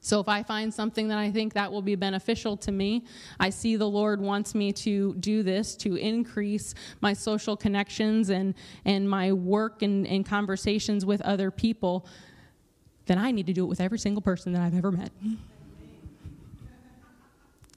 So 0.00 0.20
if 0.20 0.28
I 0.28 0.44
find 0.44 0.72
something 0.72 1.08
that 1.08 1.18
I 1.18 1.32
think 1.32 1.54
that 1.54 1.72
will 1.72 1.82
be 1.82 1.96
beneficial 1.96 2.56
to 2.58 2.70
me, 2.70 3.04
I 3.40 3.50
see 3.50 3.74
the 3.74 3.88
Lord 3.88 4.20
wants 4.20 4.54
me 4.54 4.72
to 4.74 5.14
do 5.16 5.42
this 5.42 5.74
to 5.78 5.96
increase 5.96 6.72
my 7.00 7.12
social 7.12 7.56
connections 7.56 8.30
and, 8.30 8.54
and 8.84 9.10
my 9.10 9.32
work 9.32 9.82
and, 9.82 10.06
and 10.06 10.24
conversations 10.24 11.04
with 11.04 11.20
other 11.22 11.50
people, 11.50 12.06
then 13.06 13.18
I 13.18 13.32
need 13.32 13.46
to 13.48 13.52
do 13.52 13.64
it 13.64 13.68
with 13.68 13.80
every 13.80 13.98
single 13.98 14.22
person 14.22 14.52
that 14.52 14.62
I've 14.62 14.76
ever 14.76 14.92
met. 14.92 15.10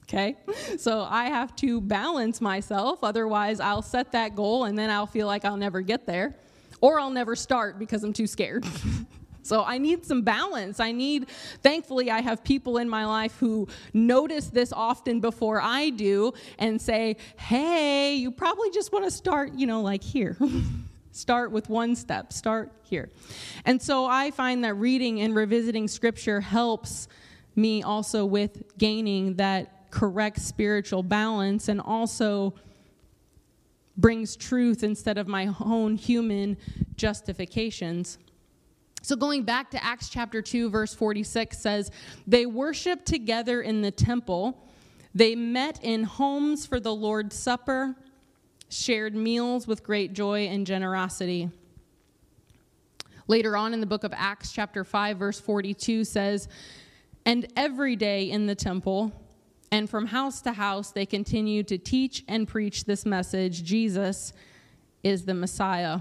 Okay? 0.04 0.36
So 0.78 1.06
I 1.08 1.26
have 1.26 1.56
to 1.56 1.80
balance 1.80 2.40
myself, 2.40 3.02
otherwise, 3.02 3.60
I'll 3.60 3.82
set 3.82 4.12
that 4.12 4.34
goal 4.34 4.64
and 4.64 4.78
then 4.78 4.90
I'll 4.90 5.06
feel 5.06 5.26
like 5.26 5.44
I'll 5.44 5.56
never 5.56 5.80
get 5.80 6.06
there, 6.06 6.36
or 6.80 7.00
I'll 7.00 7.10
never 7.10 7.34
start 7.34 7.78
because 7.78 8.04
I'm 8.04 8.12
too 8.12 8.26
scared. 8.26 8.64
So 9.44 9.62
I 9.62 9.76
need 9.76 10.06
some 10.06 10.22
balance. 10.22 10.80
I 10.80 10.90
need, 10.90 11.28
thankfully, 11.62 12.10
I 12.10 12.22
have 12.22 12.42
people 12.42 12.78
in 12.78 12.88
my 12.88 13.04
life 13.04 13.36
who 13.38 13.68
notice 13.92 14.46
this 14.46 14.72
often 14.72 15.20
before 15.20 15.60
I 15.60 15.90
do 15.90 16.32
and 16.58 16.80
say, 16.80 17.18
hey, 17.36 18.14
you 18.14 18.30
probably 18.30 18.70
just 18.70 18.90
want 18.90 19.04
to 19.04 19.10
start, 19.10 19.52
you 19.52 19.66
know, 19.66 19.82
like 19.82 20.02
here. 20.02 20.38
start 21.12 21.52
with 21.52 21.68
one 21.68 21.94
step, 21.94 22.32
start 22.32 22.72
here. 22.84 23.10
And 23.66 23.80
so 23.80 24.06
I 24.06 24.30
find 24.30 24.64
that 24.64 24.74
reading 24.74 25.20
and 25.20 25.34
revisiting 25.34 25.88
scripture 25.88 26.40
helps 26.40 27.06
me 27.54 27.82
also 27.82 28.24
with 28.24 28.76
gaining 28.78 29.34
that 29.34 29.73
correct 29.94 30.40
spiritual 30.40 31.04
balance 31.04 31.68
and 31.68 31.80
also 31.80 32.52
brings 33.96 34.34
truth 34.34 34.82
instead 34.82 35.16
of 35.18 35.28
my 35.28 35.48
own 35.64 35.94
human 35.94 36.56
justifications. 36.96 38.18
So, 39.02 39.14
going 39.14 39.44
back 39.44 39.70
to 39.70 39.84
Acts 39.84 40.08
chapter 40.08 40.42
2, 40.42 40.68
verse 40.68 40.92
46 40.94 41.56
says, 41.56 41.92
They 42.26 42.44
worshiped 42.44 43.06
together 43.06 43.62
in 43.62 43.82
the 43.82 43.92
temple. 43.92 44.66
They 45.14 45.36
met 45.36 45.78
in 45.84 46.02
homes 46.02 46.66
for 46.66 46.80
the 46.80 46.92
Lord's 46.92 47.36
Supper, 47.36 47.94
shared 48.68 49.14
meals 49.14 49.68
with 49.68 49.84
great 49.84 50.12
joy 50.12 50.48
and 50.48 50.66
generosity. 50.66 51.50
Later 53.28 53.56
on 53.56 53.72
in 53.72 53.80
the 53.80 53.86
book 53.86 54.02
of 54.02 54.12
Acts, 54.16 54.50
chapter 54.50 54.82
5, 54.82 55.18
verse 55.18 55.38
42 55.38 56.04
says, 56.04 56.48
And 57.24 57.46
every 57.56 57.94
day 57.94 58.28
in 58.28 58.46
the 58.46 58.56
temple, 58.56 59.12
and 59.74 59.90
from 59.90 60.06
house 60.06 60.40
to 60.42 60.52
house, 60.52 60.92
they 60.92 61.04
continued 61.04 61.66
to 61.66 61.78
teach 61.78 62.22
and 62.28 62.46
preach 62.46 62.84
this 62.84 63.04
message 63.04 63.64
Jesus 63.64 64.32
is 65.02 65.24
the 65.24 65.34
Messiah. 65.34 65.98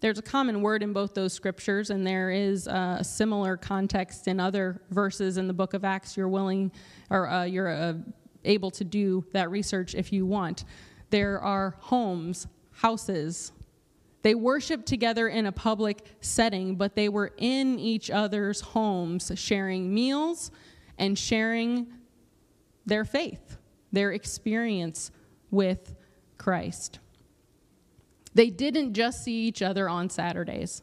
There's 0.00 0.18
a 0.18 0.22
common 0.22 0.60
word 0.60 0.82
in 0.82 0.92
both 0.92 1.14
those 1.14 1.32
scriptures, 1.32 1.88
and 1.88 2.06
there 2.06 2.30
is 2.30 2.66
a 2.66 3.00
similar 3.02 3.56
context 3.56 4.28
in 4.28 4.38
other 4.38 4.82
verses 4.90 5.38
in 5.38 5.46
the 5.46 5.54
book 5.54 5.72
of 5.72 5.86
Acts. 5.86 6.18
You're 6.18 6.28
willing, 6.28 6.70
or 7.08 7.30
uh, 7.30 7.44
you're 7.44 7.70
uh, 7.70 7.94
able 8.44 8.70
to 8.72 8.84
do 8.84 9.24
that 9.32 9.50
research 9.50 9.94
if 9.94 10.12
you 10.12 10.26
want. 10.26 10.64
There 11.08 11.40
are 11.40 11.76
homes, 11.78 12.46
houses. 12.72 13.52
They 14.20 14.34
worshiped 14.34 14.84
together 14.84 15.28
in 15.28 15.46
a 15.46 15.52
public 15.52 16.04
setting, 16.20 16.76
but 16.76 16.94
they 16.94 17.08
were 17.08 17.32
in 17.38 17.78
each 17.78 18.10
other's 18.10 18.60
homes, 18.60 19.32
sharing 19.34 19.94
meals 19.94 20.50
and 20.98 21.18
sharing 21.18 21.86
their 22.84 23.04
faith, 23.04 23.56
their 23.92 24.12
experience 24.12 25.10
with 25.50 25.94
Christ. 26.38 26.98
They 28.34 28.50
didn't 28.50 28.94
just 28.94 29.24
see 29.24 29.46
each 29.46 29.62
other 29.62 29.88
on 29.88 30.10
Saturdays. 30.10 30.82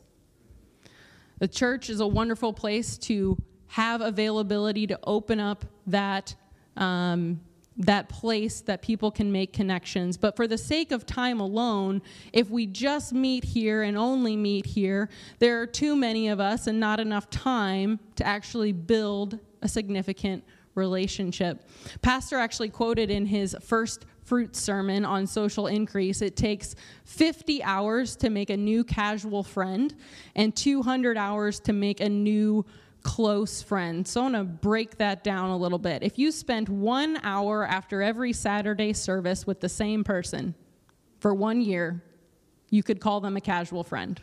The 1.39 1.47
church 1.47 1.89
is 1.89 1.99
a 1.99 2.07
wonderful 2.07 2.53
place 2.53 2.97
to 2.99 3.37
have 3.67 4.01
availability 4.01 4.87
to 4.87 4.99
open 5.03 5.39
up 5.39 5.65
that, 5.87 6.35
um, 6.77 7.41
that 7.77 8.09
place 8.09 8.61
that 8.61 8.81
people 8.81 9.11
can 9.11 9.31
make 9.31 9.53
connections. 9.53 10.17
But 10.17 10.35
for 10.35 10.47
the 10.47 10.57
sake 10.57 10.91
of 10.91 11.05
time 11.05 11.39
alone, 11.39 12.01
if 12.31 12.49
we 12.49 12.65
just 12.65 13.13
meet 13.13 13.43
here 13.43 13.83
and 13.83 13.97
only 13.97 14.35
meet 14.35 14.65
here, 14.65 15.09
there 15.39 15.61
are 15.61 15.67
too 15.67 15.95
many 15.95 16.27
of 16.27 16.39
us 16.39 16.67
and 16.67 16.79
not 16.79 16.99
enough 16.99 17.29
time 17.29 17.99
to 18.15 18.25
actually 18.25 18.71
build 18.71 19.39
a 19.61 19.67
significant 19.67 20.43
relationship. 20.75 21.67
Pastor 22.01 22.37
actually 22.37 22.69
quoted 22.69 23.09
in 23.09 23.25
his 23.25 23.55
first 23.61 24.05
fruit 24.23 24.55
sermon 24.55 25.05
on 25.05 25.27
social 25.27 25.67
increase, 25.67 26.21
it 26.21 26.35
takes 26.35 26.75
50 27.05 27.61
hours 27.63 28.15
to 28.15 28.29
make 28.29 28.49
a 28.49 28.57
new 28.57 28.83
casual 28.83 29.43
friend 29.43 29.93
and 30.35 30.55
200 30.55 31.17
hours 31.17 31.59
to 31.59 31.73
make 31.73 31.99
a 31.99 32.09
new 32.09 32.65
close 33.03 33.61
friend. 33.61 34.07
So 34.07 34.23
I'm 34.23 34.31
going 34.31 34.45
to 34.45 34.51
break 34.51 34.97
that 34.97 35.23
down 35.23 35.49
a 35.49 35.57
little 35.57 35.77
bit. 35.77 36.03
If 36.03 36.17
you 36.17 36.31
spent 36.31 36.69
one 36.69 37.19
hour 37.23 37.65
after 37.67 38.01
every 38.01 38.33
Saturday 38.33 38.93
service 38.93 39.45
with 39.45 39.59
the 39.59 39.69
same 39.69 40.03
person 40.03 40.55
for 41.19 41.33
one 41.33 41.61
year, 41.61 42.01
you 42.69 42.81
could 42.81 42.99
call 42.99 43.21
them 43.21 43.37
a 43.37 43.41
casual 43.41 43.83
friend. 43.83 44.21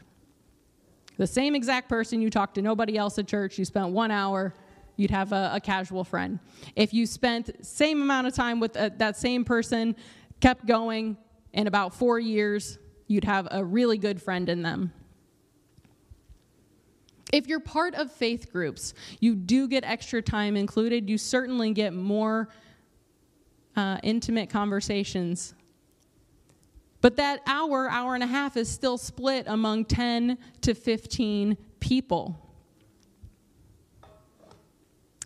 The 1.18 1.26
same 1.26 1.54
exact 1.54 1.88
person 1.88 2.22
you 2.22 2.30
talked 2.30 2.54
to 2.54 2.62
nobody 2.62 2.96
else 2.96 3.18
at 3.18 3.28
church, 3.28 3.58
you 3.58 3.64
spent 3.64 3.90
one 3.90 4.10
hour 4.10 4.54
you'd 5.00 5.10
have 5.10 5.32
a, 5.32 5.52
a 5.54 5.60
casual 5.60 6.04
friend. 6.04 6.38
If 6.76 6.92
you 6.92 7.06
spent 7.06 7.64
same 7.64 8.02
amount 8.02 8.26
of 8.26 8.34
time 8.34 8.60
with 8.60 8.76
a, 8.76 8.84
uh, 8.84 8.90
that 8.98 9.16
same 9.16 9.44
person, 9.44 9.96
kept 10.40 10.66
going, 10.66 11.16
in 11.52 11.66
about 11.66 11.94
four 11.94 12.20
years, 12.20 12.78
you'd 13.06 13.24
have 13.24 13.48
a 13.50 13.64
really 13.64 13.98
good 13.98 14.22
friend 14.22 14.48
in 14.48 14.62
them. 14.62 14.92
If 17.32 17.46
you're 17.46 17.60
part 17.60 17.94
of 17.94 18.10
faith 18.10 18.52
groups, 18.52 18.94
you 19.20 19.34
do 19.34 19.68
get 19.68 19.84
extra 19.84 20.20
time 20.20 20.56
included. 20.56 21.08
You 21.08 21.18
certainly 21.18 21.72
get 21.72 21.92
more 21.92 22.48
uh, 23.76 23.98
intimate 24.02 24.50
conversations. 24.50 25.54
But 27.00 27.16
that 27.16 27.40
hour, 27.46 27.88
hour 27.88 28.14
and 28.14 28.22
a 28.22 28.26
half 28.26 28.56
is 28.56 28.68
still 28.68 28.98
split 28.98 29.44
among 29.46 29.86
10 29.86 30.36
to 30.62 30.74
15 30.74 31.56
people. 31.78 32.49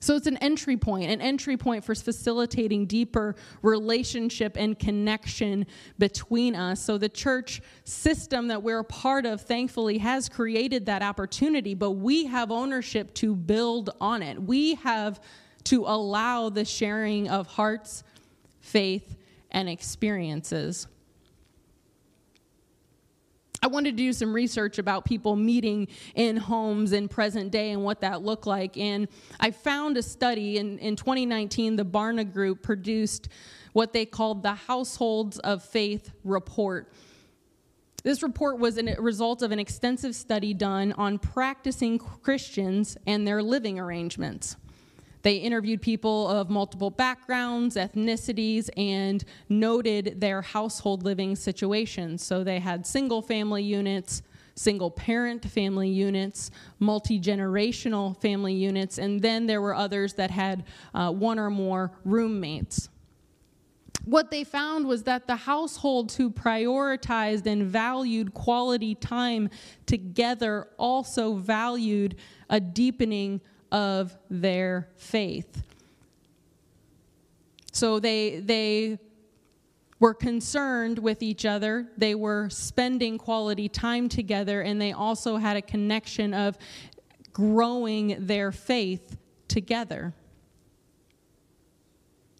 So 0.04 0.16
it's 0.16 0.26
an 0.26 0.36
entry 0.36 0.76
point, 0.76 1.10
an 1.10 1.22
entry 1.22 1.56
point 1.56 1.82
for 1.82 1.94
facilitating 1.94 2.84
deeper 2.84 3.36
relationship 3.62 4.54
and 4.58 4.78
connection 4.78 5.66
between 5.98 6.54
us. 6.54 6.78
So 6.82 6.98
the 6.98 7.08
church 7.08 7.62
system 7.84 8.48
that 8.48 8.62
we're 8.62 8.80
a 8.80 8.84
part 8.84 9.24
of, 9.24 9.40
thankfully, 9.40 9.96
has 9.96 10.28
created 10.28 10.84
that 10.86 11.00
opportunity, 11.00 11.74
but 11.74 11.92
we 11.92 12.26
have 12.26 12.50
ownership 12.50 13.14
to 13.14 13.34
build 13.34 13.96
on 13.98 14.22
it. 14.22 14.42
We 14.42 14.74
have 14.74 15.22
to 15.64 15.84
allow 15.86 16.50
the 16.50 16.66
sharing 16.66 17.30
of 17.30 17.46
hearts, 17.46 18.04
faith, 18.60 19.16
and 19.52 19.70
experiences. 19.70 20.86
I 23.64 23.66
wanted 23.66 23.92
to 23.92 23.96
do 23.96 24.12
some 24.12 24.34
research 24.34 24.76
about 24.76 25.06
people 25.06 25.36
meeting 25.36 25.88
in 26.14 26.36
homes 26.36 26.92
in 26.92 27.08
present 27.08 27.50
day 27.50 27.70
and 27.70 27.82
what 27.82 28.02
that 28.02 28.20
looked 28.20 28.46
like. 28.46 28.76
And 28.76 29.08
I 29.40 29.52
found 29.52 29.96
a 29.96 30.02
study 30.02 30.58
in, 30.58 30.78
in 30.80 30.96
2019, 30.96 31.76
the 31.76 31.84
Barna 31.84 32.30
Group 32.30 32.60
produced 32.60 33.30
what 33.72 33.94
they 33.94 34.04
called 34.04 34.42
the 34.42 34.52
Households 34.52 35.38
of 35.38 35.64
Faith 35.64 36.10
report. 36.24 36.92
This 38.02 38.22
report 38.22 38.58
was 38.58 38.76
a 38.76 39.00
result 39.00 39.40
of 39.40 39.50
an 39.50 39.58
extensive 39.58 40.14
study 40.14 40.52
done 40.52 40.92
on 40.98 41.18
practicing 41.18 41.98
Christians 41.98 42.98
and 43.06 43.26
their 43.26 43.42
living 43.42 43.78
arrangements. 43.78 44.58
They 45.24 45.36
interviewed 45.36 45.80
people 45.80 46.28
of 46.28 46.50
multiple 46.50 46.90
backgrounds, 46.90 47.76
ethnicities, 47.76 48.68
and 48.76 49.24
noted 49.48 50.20
their 50.20 50.42
household 50.42 51.02
living 51.02 51.34
situations. 51.34 52.22
So 52.22 52.44
they 52.44 52.60
had 52.60 52.86
single 52.86 53.22
family 53.22 53.62
units, 53.62 54.20
single 54.54 54.90
parent 54.90 55.42
family 55.46 55.88
units, 55.88 56.50
multi 56.78 57.18
generational 57.18 58.20
family 58.20 58.52
units, 58.52 58.98
and 58.98 59.22
then 59.22 59.46
there 59.46 59.62
were 59.62 59.74
others 59.74 60.12
that 60.12 60.30
had 60.30 60.64
uh, 60.92 61.10
one 61.10 61.38
or 61.38 61.48
more 61.48 61.92
roommates. 62.04 62.90
What 64.04 64.30
they 64.30 64.44
found 64.44 64.86
was 64.86 65.04
that 65.04 65.26
the 65.26 65.36
households 65.36 66.16
who 66.16 66.30
prioritized 66.30 67.46
and 67.46 67.64
valued 67.64 68.34
quality 68.34 68.94
time 68.94 69.48
together 69.86 70.68
also 70.76 71.36
valued 71.36 72.16
a 72.50 72.60
deepening 72.60 73.40
of 73.74 74.16
their 74.30 74.88
faith. 74.96 75.64
So 77.72 77.98
they, 77.98 78.38
they 78.38 79.00
were 79.98 80.14
concerned 80.14 81.00
with 81.00 81.24
each 81.24 81.44
other, 81.44 81.88
they 81.98 82.14
were 82.14 82.48
spending 82.50 83.18
quality 83.18 83.68
time 83.68 84.08
together, 84.08 84.60
and 84.60 84.80
they 84.80 84.92
also 84.92 85.38
had 85.38 85.56
a 85.56 85.62
connection 85.62 86.32
of 86.32 86.56
growing 87.32 88.24
their 88.24 88.52
faith 88.52 89.16
together. 89.48 90.14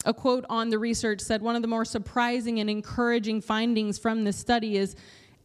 A 0.05 0.15
quote 0.15 0.45
on 0.49 0.71
the 0.71 0.79
research 0.79 1.21
said 1.21 1.43
one 1.43 1.57
of 1.57 1.63
the 1.63 1.69
more 1.69 1.85
surprising 1.85 2.61
and 2.61 2.71
encouraging 2.71 3.41
findings 3.41 3.99
from 3.99 4.23
this 4.23 4.37
study 4.37 4.77
is 4.77 4.95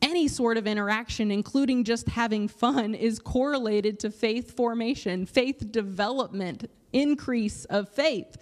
any 0.01 0.27
sort 0.27 0.57
of 0.57 0.67
interaction, 0.67 1.31
including 1.31 1.83
just 1.83 2.07
having 2.07 2.47
fun, 2.47 2.95
is 2.95 3.19
correlated 3.19 3.99
to 3.99 4.11
faith 4.11 4.55
formation, 4.55 5.25
faith 5.25 5.71
development, 5.71 6.69
increase 6.93 7.65
of 7.65 7.89
faith. 7.89 8.37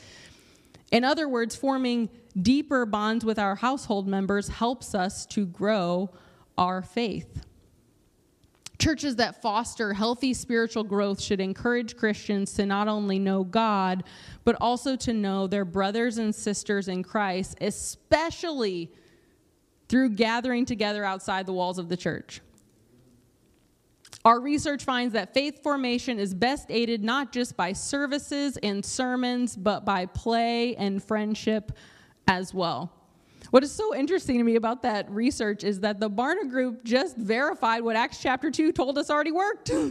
In 0.92 1.04
other 1.04 1.28
words, 1.28 1.56
forming 1.56 2.10
deeper 2.42 2.86
bonds 2.86 3.26
with 3.26 3.40
our 3.40 3.56
household 3.56 4.08
members 4.08 4.48
helps 4.48 4.94
us 4.96 5.26
to 5.28 5.46
grow 5.46 6.10
our 6.58 6.82
faith. 6.82 7.44
Churches 8.80 9.16
that 9.16 9.42
foster 9.42 9.94
healthy 9.94 10.36
spiritual 10.36 10.84
growth 10.84 11.20
should 11.20 11.42
encourage 11.42 11.98
Christians 11.98 12.54
to 12.54 12.66
not 12.66 12.88
only 12.88 13.18
know 13.18 13.44
God, 13.44 14.04
but 14.44 14.56
also 14.62 14.96
to 14.98 15.14
know 15.14 15.48
their 15.48 15.66
brothers 15.66 16.20
and 16.20 16.34
sisters 16.34 16.88
in 16.88 17.02
Christ, 17.02 17.58
especially 17.60 18.92
through 19.90 20.10
gathering 20.10 20.66
together 20.66 21.04
outside 21.04 21.46
the 21.46 21.54
walls 21.54 21.78
of 21.78 21.90
the 21.90 21.98
church. 21.98 22.42
Our 24.26 24.42
research 24.42 24.84
finds 24.84 25.14
that 25.14 25.34
faith 25.34 25.64
formation 25.64 26.20
is 26.20 26.34
best 26.34 26.68
aided 26.70 27.04
not 27.04 27.32
just 27.32 27.56
by 27.56 27.74
services 27.74 28.58
and 28.58 28.84
sermons, 28.84 29.56
but 29.56 29.86
by 29.86 30.06
play 30.06 30.76
and 30.76 31.02
friendship 31.02 31.72
as 32.28 32.54
well. 32.54 32.92
What 33.52 33.64
is 33.64 33.72
so 33.72 33.96
interesting 33.96 34.38
to 34.40 34.44
me 34.44 34.56
about 34.56 34.82
that 34.84 35.10
research 35.10 35.64
is 35.64 35.80
that 35.80 36.02
the 36.02 36.10
Barna 36.10 36.50
Group 36.50 36.84
just 36.84 37.16
verified 37.16 37.84
what 37.84 37.96
Acts 37.96 38.22
chapter 38.22 38.52
2 38.52 38.74
told 38.74 38.98
us 38.98 39.10
already 39.10 39.32
worked. 39.32 39.72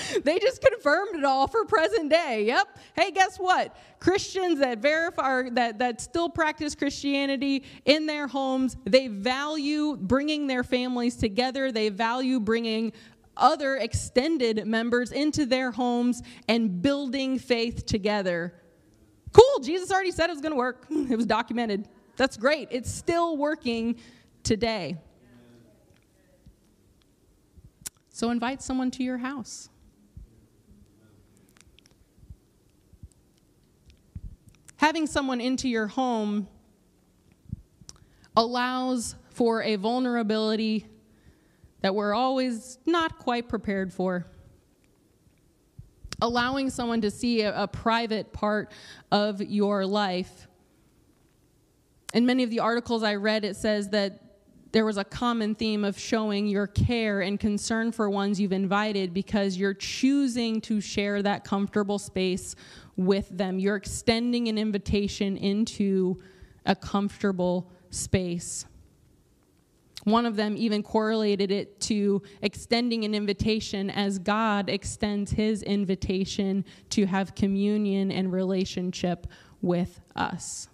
they 0.24 0.38
just 0.38 0.62
confirmed 0.62 1.16
it 1.16 1.24
all 1.24 1.46
for 1.46 1.64
present 1.64 2.10
day. 2.10 2.44
Yep. 2.46 2.78
Hey, 2.94 3.10
guess 3.10 3.36
what? 3.36 3.76
Christians 4.00 4.58
that 4.60 4.78
verify 4.78 5.48
that 5.50 5.78
that 5.78 6.00
still 6.00 6.28
practice 6.28 6.74
Christianity 6.74 7.64
in 7.84 8.06
their 8.06 8.26
homes, 8.26 8.76
they 8.84 9.08
value 9.08 9.96
bringing 9.96 10.46
their 10.46 10.64
families 10.64 11.16
together. 11.16 11.70
They 11.72 11.88
value 11.88 12.40
bringing 12.40 12.92
other 13.36 13.76
extended 13.76 14.66
members 14.66 15.12
into 15.12 15.46
their 15.46 15.70
homes 15.70 16.22
and 16.48 16.82
building 16.82 17.38
faith 17.38 17.86
together. 17.86 18.54
Cool. 19.32 19.60
Jesus 19.62 19.90
already 19.90 20.10
said 20.10 20.28
it 20.28 20.32
was 20.32 20.42
going 20.42 20.52
to 20.52 20.56
work. 20.56 20.86
It 20.90 21.16
was 21.16 21.26
documented. 21.26 21.88
That's 22.16 22.36
great. 22.36 22.68
It's 22.70 22.90
still 22.90 23.36
working 23.36 23.96
today. 24.42 24.98
So 28.10 28.30
invite 28.30 28.62
someone 28.62 28.90
to 28.92 29.02
your 29.02 29.18
house. 29.18 29.70
Having 34.82 35.06
someone 35.06 35.40
into 35.40 35.68
your 35.68 35.86
home 35.86 36.48
allows 38.36 39.14
for 39.30 39.62
a 39.62 39.76
vulnerability 39.76 40.86
that 41.80 41.94
we're 41.94 42.12
always 42.12 42.78
not 42.84 43.18
quite 43.18 43.48
prepared 43.48 43.92
for. 43.92 44.26
Allowing 46.20 46.68
someone 46.68 47.00
to 47.00 47.10
see 47.10 47.42
a, 47.42 47.62
a 47.62 47.68
private 47.68 48.32
part 48.32 48.72
of 49.10 49.40
your 49.40 49.86
life 49.86 50.48
in 52.12 52.26
many 52.26 52.42
of 52.42 52.50
the 52.50 52.60
articles 52.60 53.02
I 53.02 53.14
read, 53.14 53.44
it 53.44 53.56
says 53.56 53.88
that 53.90 54.18
there 54.72 54.84
was 54.84 54.96
a 54.96 55.04
common 55.04 55.54
theme 55.54 55.84
of 55.84 55.98
showing 55.98 56.46
your 56.46 56.66
care 56.66 57.20
and 57.20 57.38
concern 57.38 57.92
for 57.92 58.08
ones 58.08 58.40
you've 58.40 58.52
invited 58.52 59.12
because 59.12 59.56
you're 59.56 59.74
choosing 59.74 60.60
to 60.62 60.80
share 60.80 61.22
that 61.22 61.44
comfortable 61.44 61.98
space 61.98 62.56
with 62.96 63.28
them. 63.30 63.58
You're 63.58 63.76
extending 63.76 64.48
an 64.48 64.58
invitation 64.58 65.36
into 65.36 66.20
a 66.66 66.74
comfortable 66.74 67.70
space. 67.90 68.66
One 70.04 70.26
of 70.26 70.34
them 70.34 70.56
even 70.56 70.82
correlated 70.82 71.52
it 71.52 71.80
to 71.82 72.22
extending 72.42 73.04
an 73.04 73.14
invitation 73.14 73.88
as 73.88 74.18
God 74.18 74.68
extends 74.68 75.30
his 75.30 75.62
invitation 75.62 76.64
to 76.90 77.06
have 77.06 77.34
communion 77.34 78.10
and 78.10 78.32
relationship 78.32 79.28
with 79.60 80.00
us. 80.16 80.68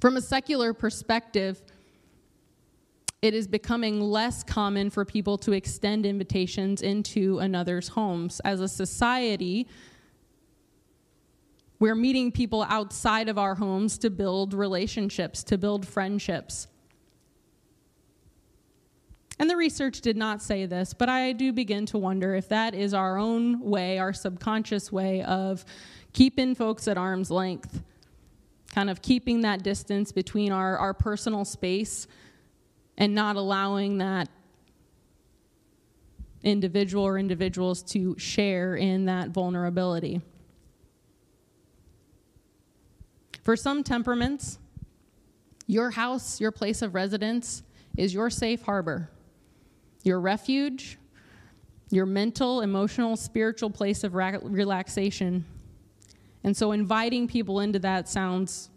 From 0.00 0.16
a 0.16 0.22
secular 0.22 0.72
perspective, 0.72 1.62
it 3.26 3.34
is 3.34 3.48
becoming 3.48 4.00
less 4.00 4.44
common 4.44 4.88
for 4.88 5.04
people 5.04 5.36
to 5.38 5.50
extend 5.50 6.06
invitations 6.06 6.80
into 6.80 7.40
another's 7.40 7.88
homes. 7.88 8.40
As 8.44 8.60
a 8.60 8.68
society, 8.68 9.66
we're 11.80 11.96
meeting 11.96 12.30
people 12.30 12.64
outside 12.68 13.28
of 13.28 13.36
our 13.36 13.56
homes 13.56 13.98
to 13.98 14.10
build 14.10 14.54
relationships, 14.54 15.42
to 15.42 15.58
build 15.58 15.84
friendships. 15.88 16.68
And 19.40 19.50
the 19.50 19.56
research 19.56 20.02
did 20.02 20.16
not 20.16 20.40
say 20.40 20.64
this, 20.64 20.94
but 20.94 21.08
I 21.08 21.32
do 21.32 21.52
begin 21.52 21.84
to 21.86 21.98
wonder 21.98 22.36
if 22.36 22.48
that 22.50 22.76
is 22.76 22.94
our 22.94 23.18
own 23.18 23.58
way, 23.60 23.98
our 23.98 24.12
subconscious 24.12 24.92
way 24.92 25.22
of 25.24 25.64
keeping 26.12 26.54
folks 26.54 26.86
at 26.86 26.96
arm's 26.96 27.32
length 27.32 27.82
kind 28.76 28.90
of 28.90 29.00
keeping 29.00 29.40
that 29.40 29.62
distance 29.62 30.12
between 30.12 30.52
our, 30.52 30.76
our 30.76 30.92
personal 30.92 31.46
space 31.46 32.06
and 32.98 33.14
not 33.14 33.36
allowing 33.36 33.98
that 33.98 34.28
individual 36.42 37.04
or 37.04 37.18
individuals 37.18 37.82
to 37.82 38.16
share 38.18 38.76
in 38.76 39.06
that 39.06 39.30
vulnerability. 39.30 40.20
For 43.42 43.56
some 43.56 43.82
temperaments, 43.82 44.58
your 45.66 45.90
house, 45.90 46.40
your 46.40 46.52
place 46.52 46.82
of 46.82 46.94
residence, 46.94 47.62
is 47.96 48.14
your 48.14 48.30
safe 48.30 48.62
harbor, 48.62 49.10
your 50.02 50.20
refuge, 50.20 50.98
your 51.90 52.06
mental, 52.06 52.60
emotional, 52.60 53.16
spiritual 53.16 53.70
place 53.70 54.04
of 54.04 54.14
relaxation. 54.14 55.44
And 56.44 56.56
so 56.56 56.72
inviting 56.72 57.26
people 57.26 57.60
into 57.60 57.78
that 57.80 58.08
sounds 58.08 58.70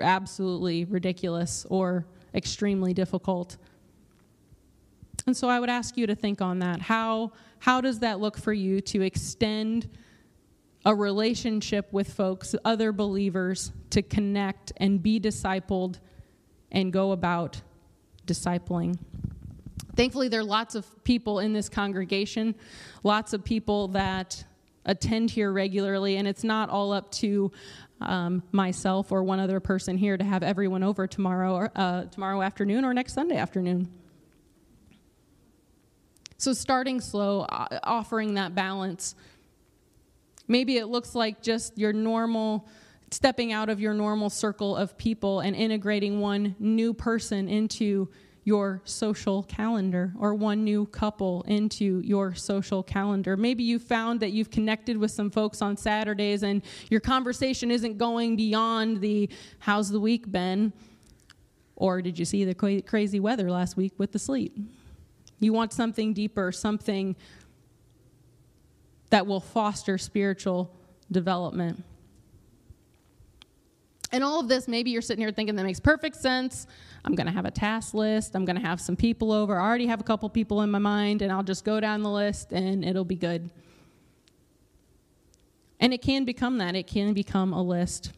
absolutely 0.00 0.84
ridiculous 0.84 1.66
or 1.68 2.06
extremely 2.34 2.94
difficult. 2.94 3.56
And 5.26 5.36
so 5.36 5.48
I 5.48 5.60
would 5.60 5.70
ask 5.70 5.96
you 5.96 6.06
to 6.06 6.14
think 6.14 6.40
on 6.40 6.60
that. 6.60 6.80
How, 6.80 7.32
how 7.58 7.80
does 7.80 8.00
that 8.00 8.20
look 8.20 8.38
for 8.38 8.52
you 8.52 8.80
to 8.82 9.02
extend 9.02 9.88
a 10.84 10.94
relationship 10.94 11.92
with 11.92 12.12
folks, 12.12 12.54
other 12.64 12.90
believers, 12.90 13.72
to 13.90 14.02
connect 14.02 14.72
and 14.78 15.02
be 15.02 15.20
discipled 15.20 15.98
and 16.72 16.92
go 16.92 17.12
about 17.12 17.60
discipling? 18.26 18.98
Thankfully, 19.94 20.28
there 20.28 20.40
are 20.40 20.44
lots 20.44 20.74
of 20.74 21.04
people 21.04 21.40
in 21.40 21.52
this 21.52 21.68
congregation, 21.68 22.54
lots 23.02 23.32
of 23.32 23.44
people 23.44 23.88
that 23.88 24.42
attend 24.86 25.30
here 25.30 25.52
regularly, 25.52 26.16
and 26.16 26.26
it's 26.26 26.44
not 26.44 26.70
all 26.70 26.92
up 26.92 27.10
to 27.12 27.52
um, 28.00 28.42
myself 28.52 29.12
or 29.12 29.22
one 29.22 29.40
other 29.40 29.60
person 29.60 29.96
here 29.96 30.16
to 30.16 30.24
have 30.24 30.42
everyone 30.42 30.82
over 30.82 31.06
tomorrow 31.06 31.54
or, 31.54 31.72
uh, 31.76 32.04
tomorrow 32.04 32.42
afternoon 32.42 32.84
or 32.84 32.94
next 32.94 33.12
Sunday 33.14 33.36
afternoon. 33.36 33.88
So 36.38 36.52
starting 36.54 37.00
slow, 37.00 37.46
offering 37.84 38.34
that 38.34 38.54
balance. 38.54 39.14
Maybe 40.48 40.78
it 40.78 40.86
looks 40.86 41.14
like 41.14 41.42
just 41.42 41.76
your 41.76 41.92
normal 41.92 42.66
stepping 43.10 43.52
out 43.52 43.68
of 43.68 43.80
your 43.80 43.92
normal 43.92 44.30
circle 44.30 44.76
of 44.76 44.96
people 44.96 45.40
and 45.40 45.54
integrating 45.56 46.20
one 46.20 46.54
new 46.58 46.94
person 46.94 47.48
into 47.48 48.08
your 48.50 48.82
social 48.84 49.44
calendar 49.44 50.12
or 50.18 50.34
one 50.34 50.64
new 50.64 50.84
couple 50.86 51.42
into 51.42 52.00
your 52.00 52.34
social 52.34 52.82
calendar. 52.82 53.36
Maybe 53.36 53.62
you 53.62 53.78
found 53.78 54.18
that 54.18 54.32
you've 54.32 54.50
connected 54.50 54.96
with 54.96 55.12
some 55.12 55.30
folks 55.30 55.62
on 55.62 55.76
Saturdays 55.76 56.42
and 56.42 56.60
your 56.90 56.98
conversation 56.98 57.70
isn't 57.70 57.96
going 57.96 58.34
beyond 58.34 59.00
the 59.02 59.30
how's 59.60 59.88
the 59.88 60.00
week 60.00 60.32
been? 60.32 60.72
Or 61.76 62.02
did 62.02 62.18
you 62.18 62.24
see 62.24 62.44
the 62.44 62.82
crazy 62.84 63.20
weather 63.20 63.48
last 63.52 63.76
week 63.76 63.92
with 63.98 64.10
the 64.10 64.18
sleet? 64.18 64.52
You 65.38 65.52
want 65.52 65.72
something 65.72 66.12
deeper, 66.12 66.50
something 66.50 67.14
that 69.10 69.28
will 69.28 69.38
foster 69.38 69.96
spiritual 69.96 70.74
development. 71.08 71.84
And 74.12 74.24
all 74.24 74.40
of 74.40 74.48
this, 74.48 74.66
maybe 74.66 74.90
you're 74.90 75.02
sitting 75.02 75.22
here 75.22 75.30
thinking 75.30 75.54
that 75.56 75.62
makes 75.62 75.78
perfect 75.78 76.16
sense. 76.16 76.66
I'm 77.04 77.14
going 77.14 77.26
to 77.26 77.32
have 77.32 77.44
a 77.44 77.50
task 77.50 77.94
list. 77.94 78.34
I'm 78.34 78.44
going 78.44 78.56
to 78.56 78.66
have 78.66 78.80
some 78.80 78.96
people 78.96 79.32
over. 79.32 79.58
I 79.58 79.64
already 79.64 79.86
have 79.86 80.00
a 80.00 80.04
couple 80.04 80.28
people 80.28 80.62
in 80.62 80.70
my 80.70 80.78
mind, 80.78 81.22
and 81.22 81.30
I'll 81.30 81.44
just 81.44 81.64
go 81.64 81.78
down 81.80 82.02
the 82.02 82.10
list 82.10 82.52
and 82.52 82.84
it'll 82.84 83.04
be 83.04 83.14
good. 83.14 83.50
And 85.78 85.94
it 85.94 86.02
can 86.02 86.24
become 86.24 86.58
that. 86.58 86.74
It 86.74 86.86
can 86.86 87.14
become 87.14 87.52
a 87.52 87.62
list. 87.62 88.12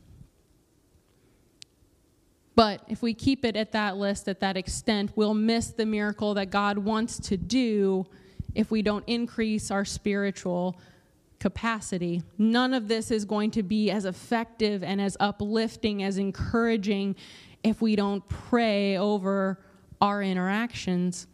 But 2.54 2.82
if 2.88 3.02
we 3.02 3.14
keep 3.14 3.44
it 3.44 3.56
at 3.56 3.72
that 3.72 3.96
list, 3.96 4.28
at 4.28 4.40
that 4.40 4.56
extent, 4.56 5.12
we'll 5.14 5.34
miss 5.34 5.68
the 5.68 5.86
miracle 5.86 6.34
that 6.34 6.50
God 6.50 6.78
wants 6.78 7.18
to 7.28 7.36
do 7.36 8.06
if 8.54 8.70
we 8.70 8.82
don't 8.82 9.04
increase 9.06 9.70
our 9.70 9.84
spiritual 9.84 10.78
capacity. 11.42 12.22
None 12.38 12.72
of 12.72 12.86
this 12.86 13.10
is 13.10 13.24
going 13.24 13.50
to 13.50 13.64
be 13.64 13.90
as 13.90 14.04
effective 14.04 14.84
and 14.84 15.00
as 15.00 15.16
uplifting, 15.18 16.04
as 16.04 16.16
encouraging 16.16 17.16
if 17.64 17.82
we 17.82 17.96
don't 17.96 18.26
pray 18.28 18.96
over 18.96 19.58
our 20.00 20.22
interactions. 20.22 21.26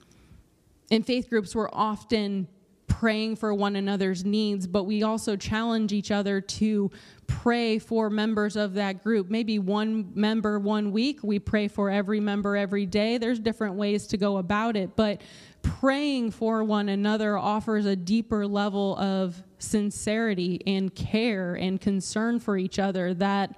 In 0.91 1.03
faith 1.03 1.29
groups, 1.29 1.55
we're 1.55 1.69
often 1.75 2.49
praying 2.87 3.37
for 3.37 3.53
one 3.53 3.77
another's 3.77 4.25
needs, 4.25 4.67
but 4.67 4.85
we 4.85 5.03
also 5.03 5.37
challenge 5.37 5.93
each 5.93 6.11
other 6.11 6.41
to 6.41 6.91
pray 7.27 7.79
for 7.79 8.09
members 8.09 8.57
of 8.57 8.73
that 8.75 9.05
group. 9.05 9.29
Maybe 9.29 9.59
one 9.59 10.11
member 10.15 10.59
one 10.59 10.91
week, 10.91 11.21
we 11.23 11.39
pray 11.39 11.69
for 11.69 11.91
every 11.91 12.19
member 12.19 12.57
every 12.57 12.87
day. 12.87 13.19
There's 13.19 13.39
different 13.39 13.75
ways 13.75 14.07
to 14.07 14.17
go 14.17 14.39
about 14.39 14.75
it, 14.75 14.97
but 14.97 15.21
praying 15.61 16.31
for 16.31 16.65
one 16.65 16.89
another 16.89 17.37
offers 17.37 17.85
a 17.85 17.95
deeper 17.95 18.47
level 18.47 18.97
of 18.97 19.43
sincerity 19.59 20.63
and 20.67 20.95
care 20.95 21.55
and 21.55 21.81
concern 21.81 22.41
for 22.41 22.57
each 22.57 22.79
other 22.79 23.15
that, 23.15 23.55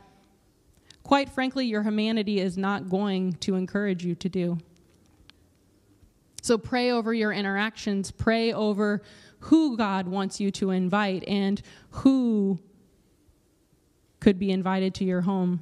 quite 1.02 1.28
frankly, 1.28 1.66
your 1.66 1.82
humanity 1.82 2.40
is 2.40 2.56
not 2.56 2.88
going 2.88 3.32
to 3.34 3.54
encourage 3.54 4.04
you 4.04 4.14
to 4.16 4.28
do. 4.28 4.58
So 6.42 6.56
pray 6.56 6.90
over 6.90 7.12
your 7.12 7.32
interactions, 7.32 8.10
pray 8.10 8.52
over 8.52 9.02
who 9.40 9.76
God 9.76 10.08
wants 10.08 10.40
you 10.40 10.50
to 10.52 10.70
invite 10.70 11.24
and 11.26 11.60
who 11.90 12.58
could 14.20 14.38
be 14.38 14.50
invited 14.50 14.94
to 14.94 15.04
your 15.04 15.22
home. 15.22 15.60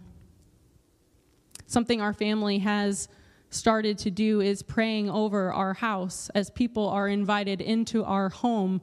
Something 1.66 2.00
our 2.00 2.12
family 2.12 2.58
has 2.58 3.08
started 3.50 3.98
to 3.98 4.10
do 4.10 4.40
is 4.40 4.62
praying 4.62 5.08
over 5.10 5.52
our 5.52 5.74
house 5.74 6.28
as 6.34 6.50
people 6.50 6.88
are 6.88 7.08
invited 7.08 7.60
into 7.60 8.04
our 8.04 8.28
home. 8.28 8.80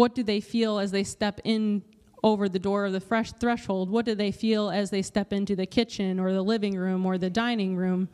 What 0.00 0.14
do 0.14 0.22
they 0.22 0.40
feel 0.40 0.78
as 0.78 0.92
they 0.92 1.04
step 1.04 1.42
in 1.44 1.82
over 2.24 2.48
the 2.48 2.58
door 2.58 2.86
of 2.86 2.94
the 2.94 3.02
fresh 3.02 3.32
threshold? 3.32 3.90
What 3.90 4.06
do 4.06 4.14
they 4.14 4.32
feel 4.32 4.70
as 4.70 4.88
they 4.88 5.02
step 5.02 5.30
into 5.30 5.54
the 5.54 5.66
kitchen 5.66 6.18
or 6.18 6.32
the 6.32 6.40
living 6.40 6.74
room 6.74 7.04
or 7.04 7.18
the 7.18 7.28
dining 7.28 7.76
room? 7.76 8.08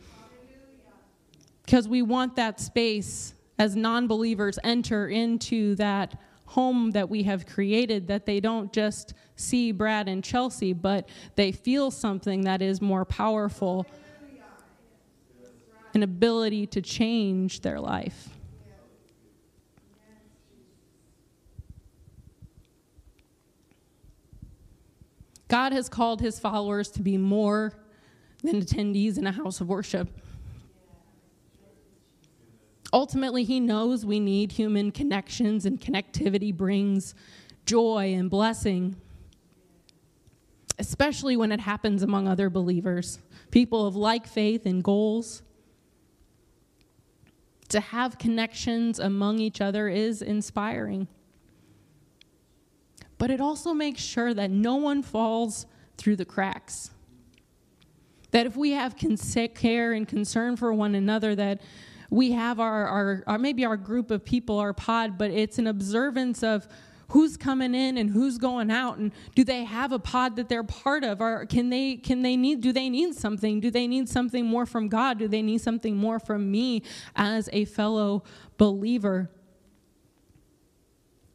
Because 1.65 1.87
we 1.87 2.03
want 2.03 2.35
that 2.35 2.59
space 2.59 3.35
as 3.57 3.77
non 3.77 4.09
believers 4.09 4.59
enter 4.65 5.07
into 5.07 5.77
that 5.77 6.21
home 6.47 6.91
that 6.91 7.09
we 7.09 7.23
have 7.23 7.47
created, 7.47 8.09
that 8.09 8.27
they 8.27 8.41
don't 8.41 8.73
just 8.73 9.15
see 9.37 9.71
Brad 9.71 10.09
and 10.09 10.25
Chelsea, 10.25 10.73
but 10.73 11.09
they 11.37 11.53
feel 11.53 11.93
something 11.93 12.41
that 12.41 12.63
is 12.63 12.83
more 12.83 13.05
powerful 13.05 13.87
an 15.95 16.03
ability 16.03 16.67
to 16.67 16.83
change 16.83 17.61
their 17.61 17.79
life. 17.79 18.36
God 25.49 25.73
has 25.73 25.89
called 25.89 26.21
his 26.21 26.39
followers 26.39 26.91
to 26.91 27.03
be 27.03 27.17
more 27.17 27.73
than 28.43 28.61
attendees 28.61 29.19
in 29.19 29.27
a 29.27 29.33
house 29.33 29.61
of 29.61 29.69
worship. 29.69 30.09
Ultimately, 32.93 33.45
he 33.45 33.61
knows 33.61 34.07
we 34.07 34.21
need 34.21 34.53
human 34.53 34.91
connections, 34.91 35.67
and 35.67 35.81
connectivity 35.81 36.57
brings 36.57 37.15
joy 37.65 38.15
and 38.15 38.31
blessing, 38.31 38.97
especially 40.79 41.37
when 41.37 41.53
it 41.53 41.61
happens 41.61 42.03
among 42.03 42.29
other 42.29 42.49
believers, 42.49 43.19
people 43.51 43.87
of 43.87 43.97
like 43.97 44.27
faith 44.27 44.67
and 44.67 44.83
goals. 44.83 45.43
To 47.71 47.81
have 47.81 48.19
connections 48.19 49.01
among 49.01 49.41
each 49.41 49.61
other 49.61 49.89
is 49.89 50.23
inspiring. 50.23 51.09
But 53.19 53.31
it 53.31 53.41
also 53.41 53.73
makes 53.73 54.01
sure 54.01 54.35
that 54.35 54.51
no 54.51 54.77
one 54.77 55.03
falls 55.03 55.67
through 55.97 56.17
the 56.17 56.25
cracks. 56.25 56.91
That 58.31 58.47
if 58.47 58.57
we 58.57 58.73
have 58.73 58.97
care 59.55 59.93
and 59.93 60.07
concern 60.07 60.57
for 60.57 60.73
one 60.73 60.95
another, 60.95 61.35
that 61.35 61.61
we 62.11 62.33
have 62.33 62.61
our, 62.61 62.87
our, 62.87 63.25
our, 63.27 63.39
maybe 63.39 63.65
our 63.65 63.77
group 63.77 64.11
of 64.11 64.25
people, 64.25 64.59
our 64.59 64.73
pod, 64.73 65.19
but 65.19 65.31
it's 65.31 65.59
an 65.59 65.67
observance 65.67 66.43
of 66.43 66.69
who's 67.09 67.37
coming 67.37 67.75
in 67.75 67.97
and 67.99 68.11
who's 68.11 68.37
going 68.37 68.71
out 68.71 68.99
and 68.99 69.13
do 69.35 69.45
they 69.45 69.65
have 69.65 69.93
a 69.93 69.99
pod 69.99 70.37
that 70.37 70.49
they're 70.49 70.65
part 70.65 71.05
of? 71.05 71.21
Or 71.21 71.47
can 71.47 71.71
they 71.71 71.97
can 71.97 72.23
they 72.23 72.37
need 72.37 72.61
do 72.61 72.73
they 72.73 72.89
need 72.89 73.15
something? 73.15 73.61
Do 73.61 73.71
they 73.71 73.87
need 73.87 74.09
something 74.09 74.45
more 74.45 74.67
from 74.67 74.89
god? 74.89 75.19
Do 75.19 75.29
they 75.29 75.43
need 75.43 75.61
something 75.61 75.97
more 75.97 76.19
from 76.19 76.51
me 76.51 76.83
as 77.15 77.49
a 77.53 77.65
fellow 77.65 78.25
believer 78.59 79.31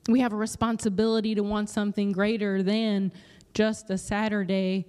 we 0.08 0.20
have 0.20 0.34
a 0.34 0.36
responsibility 0.36 1.36
to 1.36 1.42
want 1.42 1.70
something 1.70 2.12
greater 2.12 2.64
than 2.64 3.12
just 3.54 3.90
a 3.90 3.98
saturday 3.98 4.86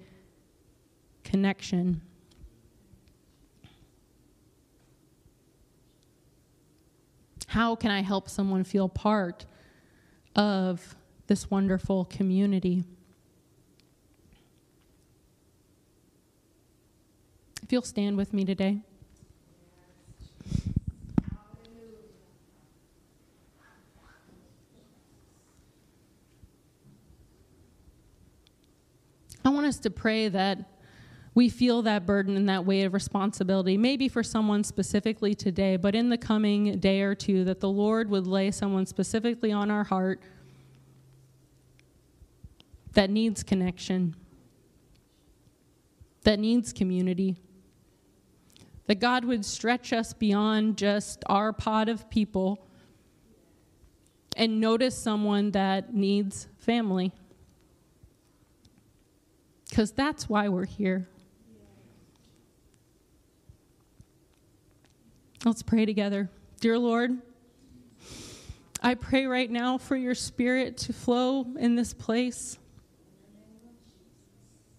connection 1.25 2.01
how 7.49 7.75
can 7.75 7.91
i 7.91 8.01
help 8.01 8.29
someone 8.29 8.65
feel 8.65 8.89
part 8.89 9.47
of 10.35 10.97
this 11.27 11.51
wonderful 11.51 12.05
community. 12.07 12.85
If 17.63 17.73
you'll 17.73 17.83
stand 17.83 18.17
with 18.17 18.33
me 18.33 18.45
today. 18.45 18.81
I 29.45 29.51
want 29.51 29.67
us 29.67 29.79
to 29.81 29.91
pray 29.91 30.29
that 30.29 30.59
we 31.35 31.49
feel 31.49 31.83
that 31.83 32.05
burden 32.05 32.37
and 32.37 32.49
that 32.49 32.65
weight 32.67 32.85
of 32.85 32.93
responsibility, 32.93 33.77
maybe 33.77 34.09
for 34.09 34.23
someone 34.23 34.63
specifically 34.63 35.35
today, 35.35 35.77
but 35.77 35.95
in 35.95 36.11
the 36.11 36.19
coming 36.19 36.79
day 36.79 37.01
or 37.01 37.15
two, 37.15 37.45
that 37.45 37.61
the 37.61 37.69
Lord 37.69 38.11
would 38.11 38.27
lay 38.27 38.51
someone 38.51 38.87
specifically 38.87 39.51
on 39.51 39.71
our 39.71 39.85
heart 39.85 40.21
that 42.93 43.09
needs 43.09 43.43
connection, 43.43 44.15
that 46.25 46.39
needs 46.39 46.73
community. 46.73 47.37
That 48.87 49.01
God 49.01 49.25
would 49.25 49.45
stretch 49.45 49.93
us 49.93 50.13
beyond 50.13 50.77
just 50.77 51.23
our 51.27 51.53
pod 51.53 51.89
of 51.89 52.11
people 52.11 52.67
and 54.37 54.61
notice 54.61 54.97
someone 54.97 55.53
that 55.53 55.95
needs 55.95 56.49
family. 56.59 57.13
Because 59.73 59.91
that's 59.91 60.29
why 60.29 60.51
we're 60.51 60.67
here. 60.67 61.09
Let's 65.47 65.63
pray 65.63 65.87
together. 65.87 66.29
Dear 66.61 66.79
Lord, 66.79 67.23
I 68.83 68.93
pray 68.93 69.25
right 69.25 69.51
now 69.51 69.79
for 69.79 69.97
your 69.97 70.15
spirit 70.15 70.77
to 70.77 70.93
flow 70.93 71.47
in 71.59 71.75
this 71.75 71.95
place, 71.95 72.59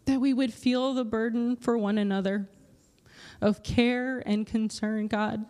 that 0.06 0.22
we 0.22 0.32
would 0.32 0.54
feel 0.54 0.94
the 0.94 1.04
burden 1.04 1.56
for 1.56 1.76
one 1.76 1.98
another 1.98 2.48
of 3.42 3.64
care 3.64 4.22
and 4.28 4.46
concern, 4.46 5.08
God. 5.08 5.44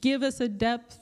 Give 0.00 0.24
us 0.24 0.40
a 0.40 0.48
depth. 0.48 0.98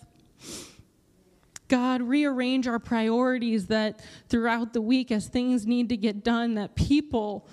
God, 1.69 2.03
rearrange 2.03 2.69
our 2.69 2.79
priorities 2.79 3.69
that 3.69 4.05
throughout 4.29 4.75
the 4.75 4.83
week, 4.83 5.11
as 5.11 5.27
things 5.27 5.67
need 5.67 5.89
to 5.89 5.97
get 5.97 6.23
done, 6.23 6.57
that 6.57 6.75
people, 6.75 7.49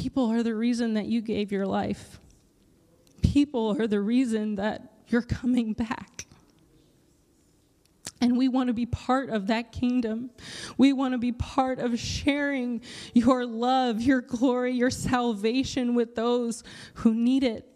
people 0.00 0.30
are 0.30 0.42
the 0.42 0.54
reason 0.54 0.94
that 0.94 1.06
you 1.06 1.20
gave 1.20 1.50
your 1.52 1.66
life 1.66 2.18
people 3.36 3.76
are 3.78 3.86
the 3.86 4.00
reason 4.00 4.54
that 4.54 4.92
you're 5.08 5.20
coming 5.20 5.74
back. 5.74 6.26
And 8.20 8.38
we 8.38 8.48
want 8.48 8.68
to 8.68 8.72
be 8.72 8.86
part 8.86 9.28
of 9.28 9.48
that 9.48 9.72
kingdom. 9.72 10.30
We 10.78 10.94
want 10.94 11.12
to 11.12 11.18
be 11.18 11.32
part 11.32 11.78
of 11.78 11.98
sharing 11.98 12.80
your 13.12 13.44
love, 13.44 14.00
your 14.00 14.22
glory, 14.22 14.72
your 14.72 14.90
salvation 14.90 15.94
with 15.94 16.14
those 16.14 16.64
who 16.94 17.14
need 17.14 17.44
it. 17.44 17.68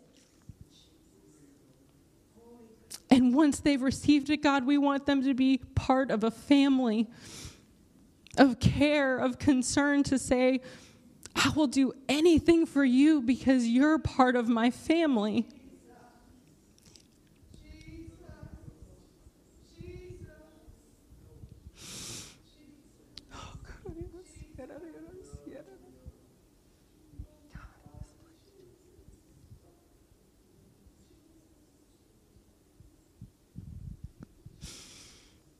And 3.10 3.34
once 3.34 3.60
they've 3.60 3.82
received 3.82 4.30
it, 4.30 4.42
God, 4.42 4.64
we 4.64 4.78
want 4.78 5.04
them 5.04 5.22
to 5.24 5.34
be 5.34 5.58
part 5.74 6.10
of 6.10 6.24
a 6.24 6.30
family 6.30 7.06
of 8.38 8.60
care, 8.60 9.18
of 9.18 9.38
concern 9.38 10.04
to 10.04 10.18
say, 10.18 10.62
I 11.34 11.50
will 11.54 11.66
do 11.66 11.92
anything 12.08 12.66
for 12.66 12.84
you 12.84 13.22
because 13.22 13.66
you're 13.66 13.98
part 13.98 14.36
of 14.36 14.48
my 14.48 14.70
family. 14.70 15.46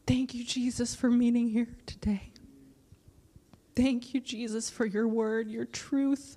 Thank 0.07 0.35
you, 0.35 0.45
Jesus, 0.45 0.93
for 0.93 1.09
meeting 1.09 1.51
here 1.51 1.69
today. 1.87 2.33
Thank 3.83 4.13
you, 4.13 4.21
Jesus, 4.21 4.69
for 4.69 4.85
your 4.85 5.09
word, 5.09 5.49
your 5.49 5.65
truth. 5.65 6.37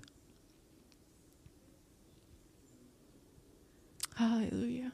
Hallelujah. 4.15 4.93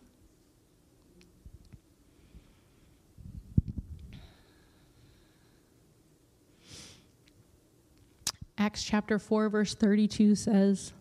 Acts 8.57 8.83
chapter 8.83 9.19
4, 9.19 9.49
verse 9.49 9.75
32 9.75 10.33
says, 10.33 10.93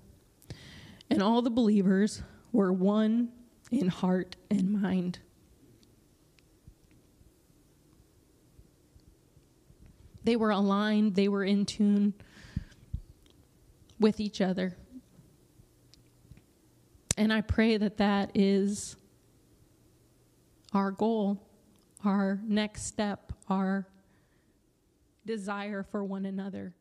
And 1.08 1.22
all 1.22 1.40
the 1.40 1.48
believers 1.48 2.20
were 2.52 2.74
one 2.74 3.30
in 3.70 3.88
heart 3.88 4.36
and 4.50 4.82
mind. 4.82 5.20
They 10.28 10.36
were 10.36 10.50
aligned, 10.50 11.14
they 11.14 11.28
were 11.28 11.42
in 11.42 11.64
tune 11.64 12.12
with 13.98 14.20
each 14.20 14.42
other. 14.42 14.76
And 17.16 17.32
I 17.32 17.40
pray 17.40 17.78
that 17.78 17.96
that 17.96 18.32
is 18.34 18.96
our 20.74 20.90
goal, 20.90 21.40
our 22.04 22.42
next 22.44 22.82
step, 22.82 23.32
our 23.48 23.88
desire 25.24 25.82
for 25.82 26.04
one 26.04 26.26
another. 26.26 26.74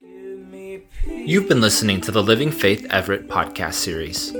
You've 0.00 1.46
been 1.46 1.60
listening 1.60 2.00
to 2.00 2.10
the 2.10 2.22
Living 2.22 2.50
Faith 2.50 2.86
Everett 2.88 3.28
podcast 3.28 3.74
series. 3.74 4.30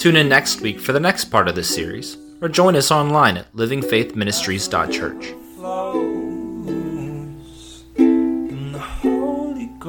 Tune 0.00 0.16
in 0.16 0.28
next 0.28 0.60
week 0.60 0.80
for 0.80 0.92
the 0.92 0.98
next 0.98 1.26
part 1.26 1.46
of 1.46 1.54
this 1.54 1.72
series, 1.72 2.16
or 2.40 2.48
join 2.48 2.74
us 2.74 2.90
online 2.90 3.36
at 3.36 3.52
livingfaithministries.church. 3.54 5.34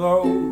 flows 0.00 0.49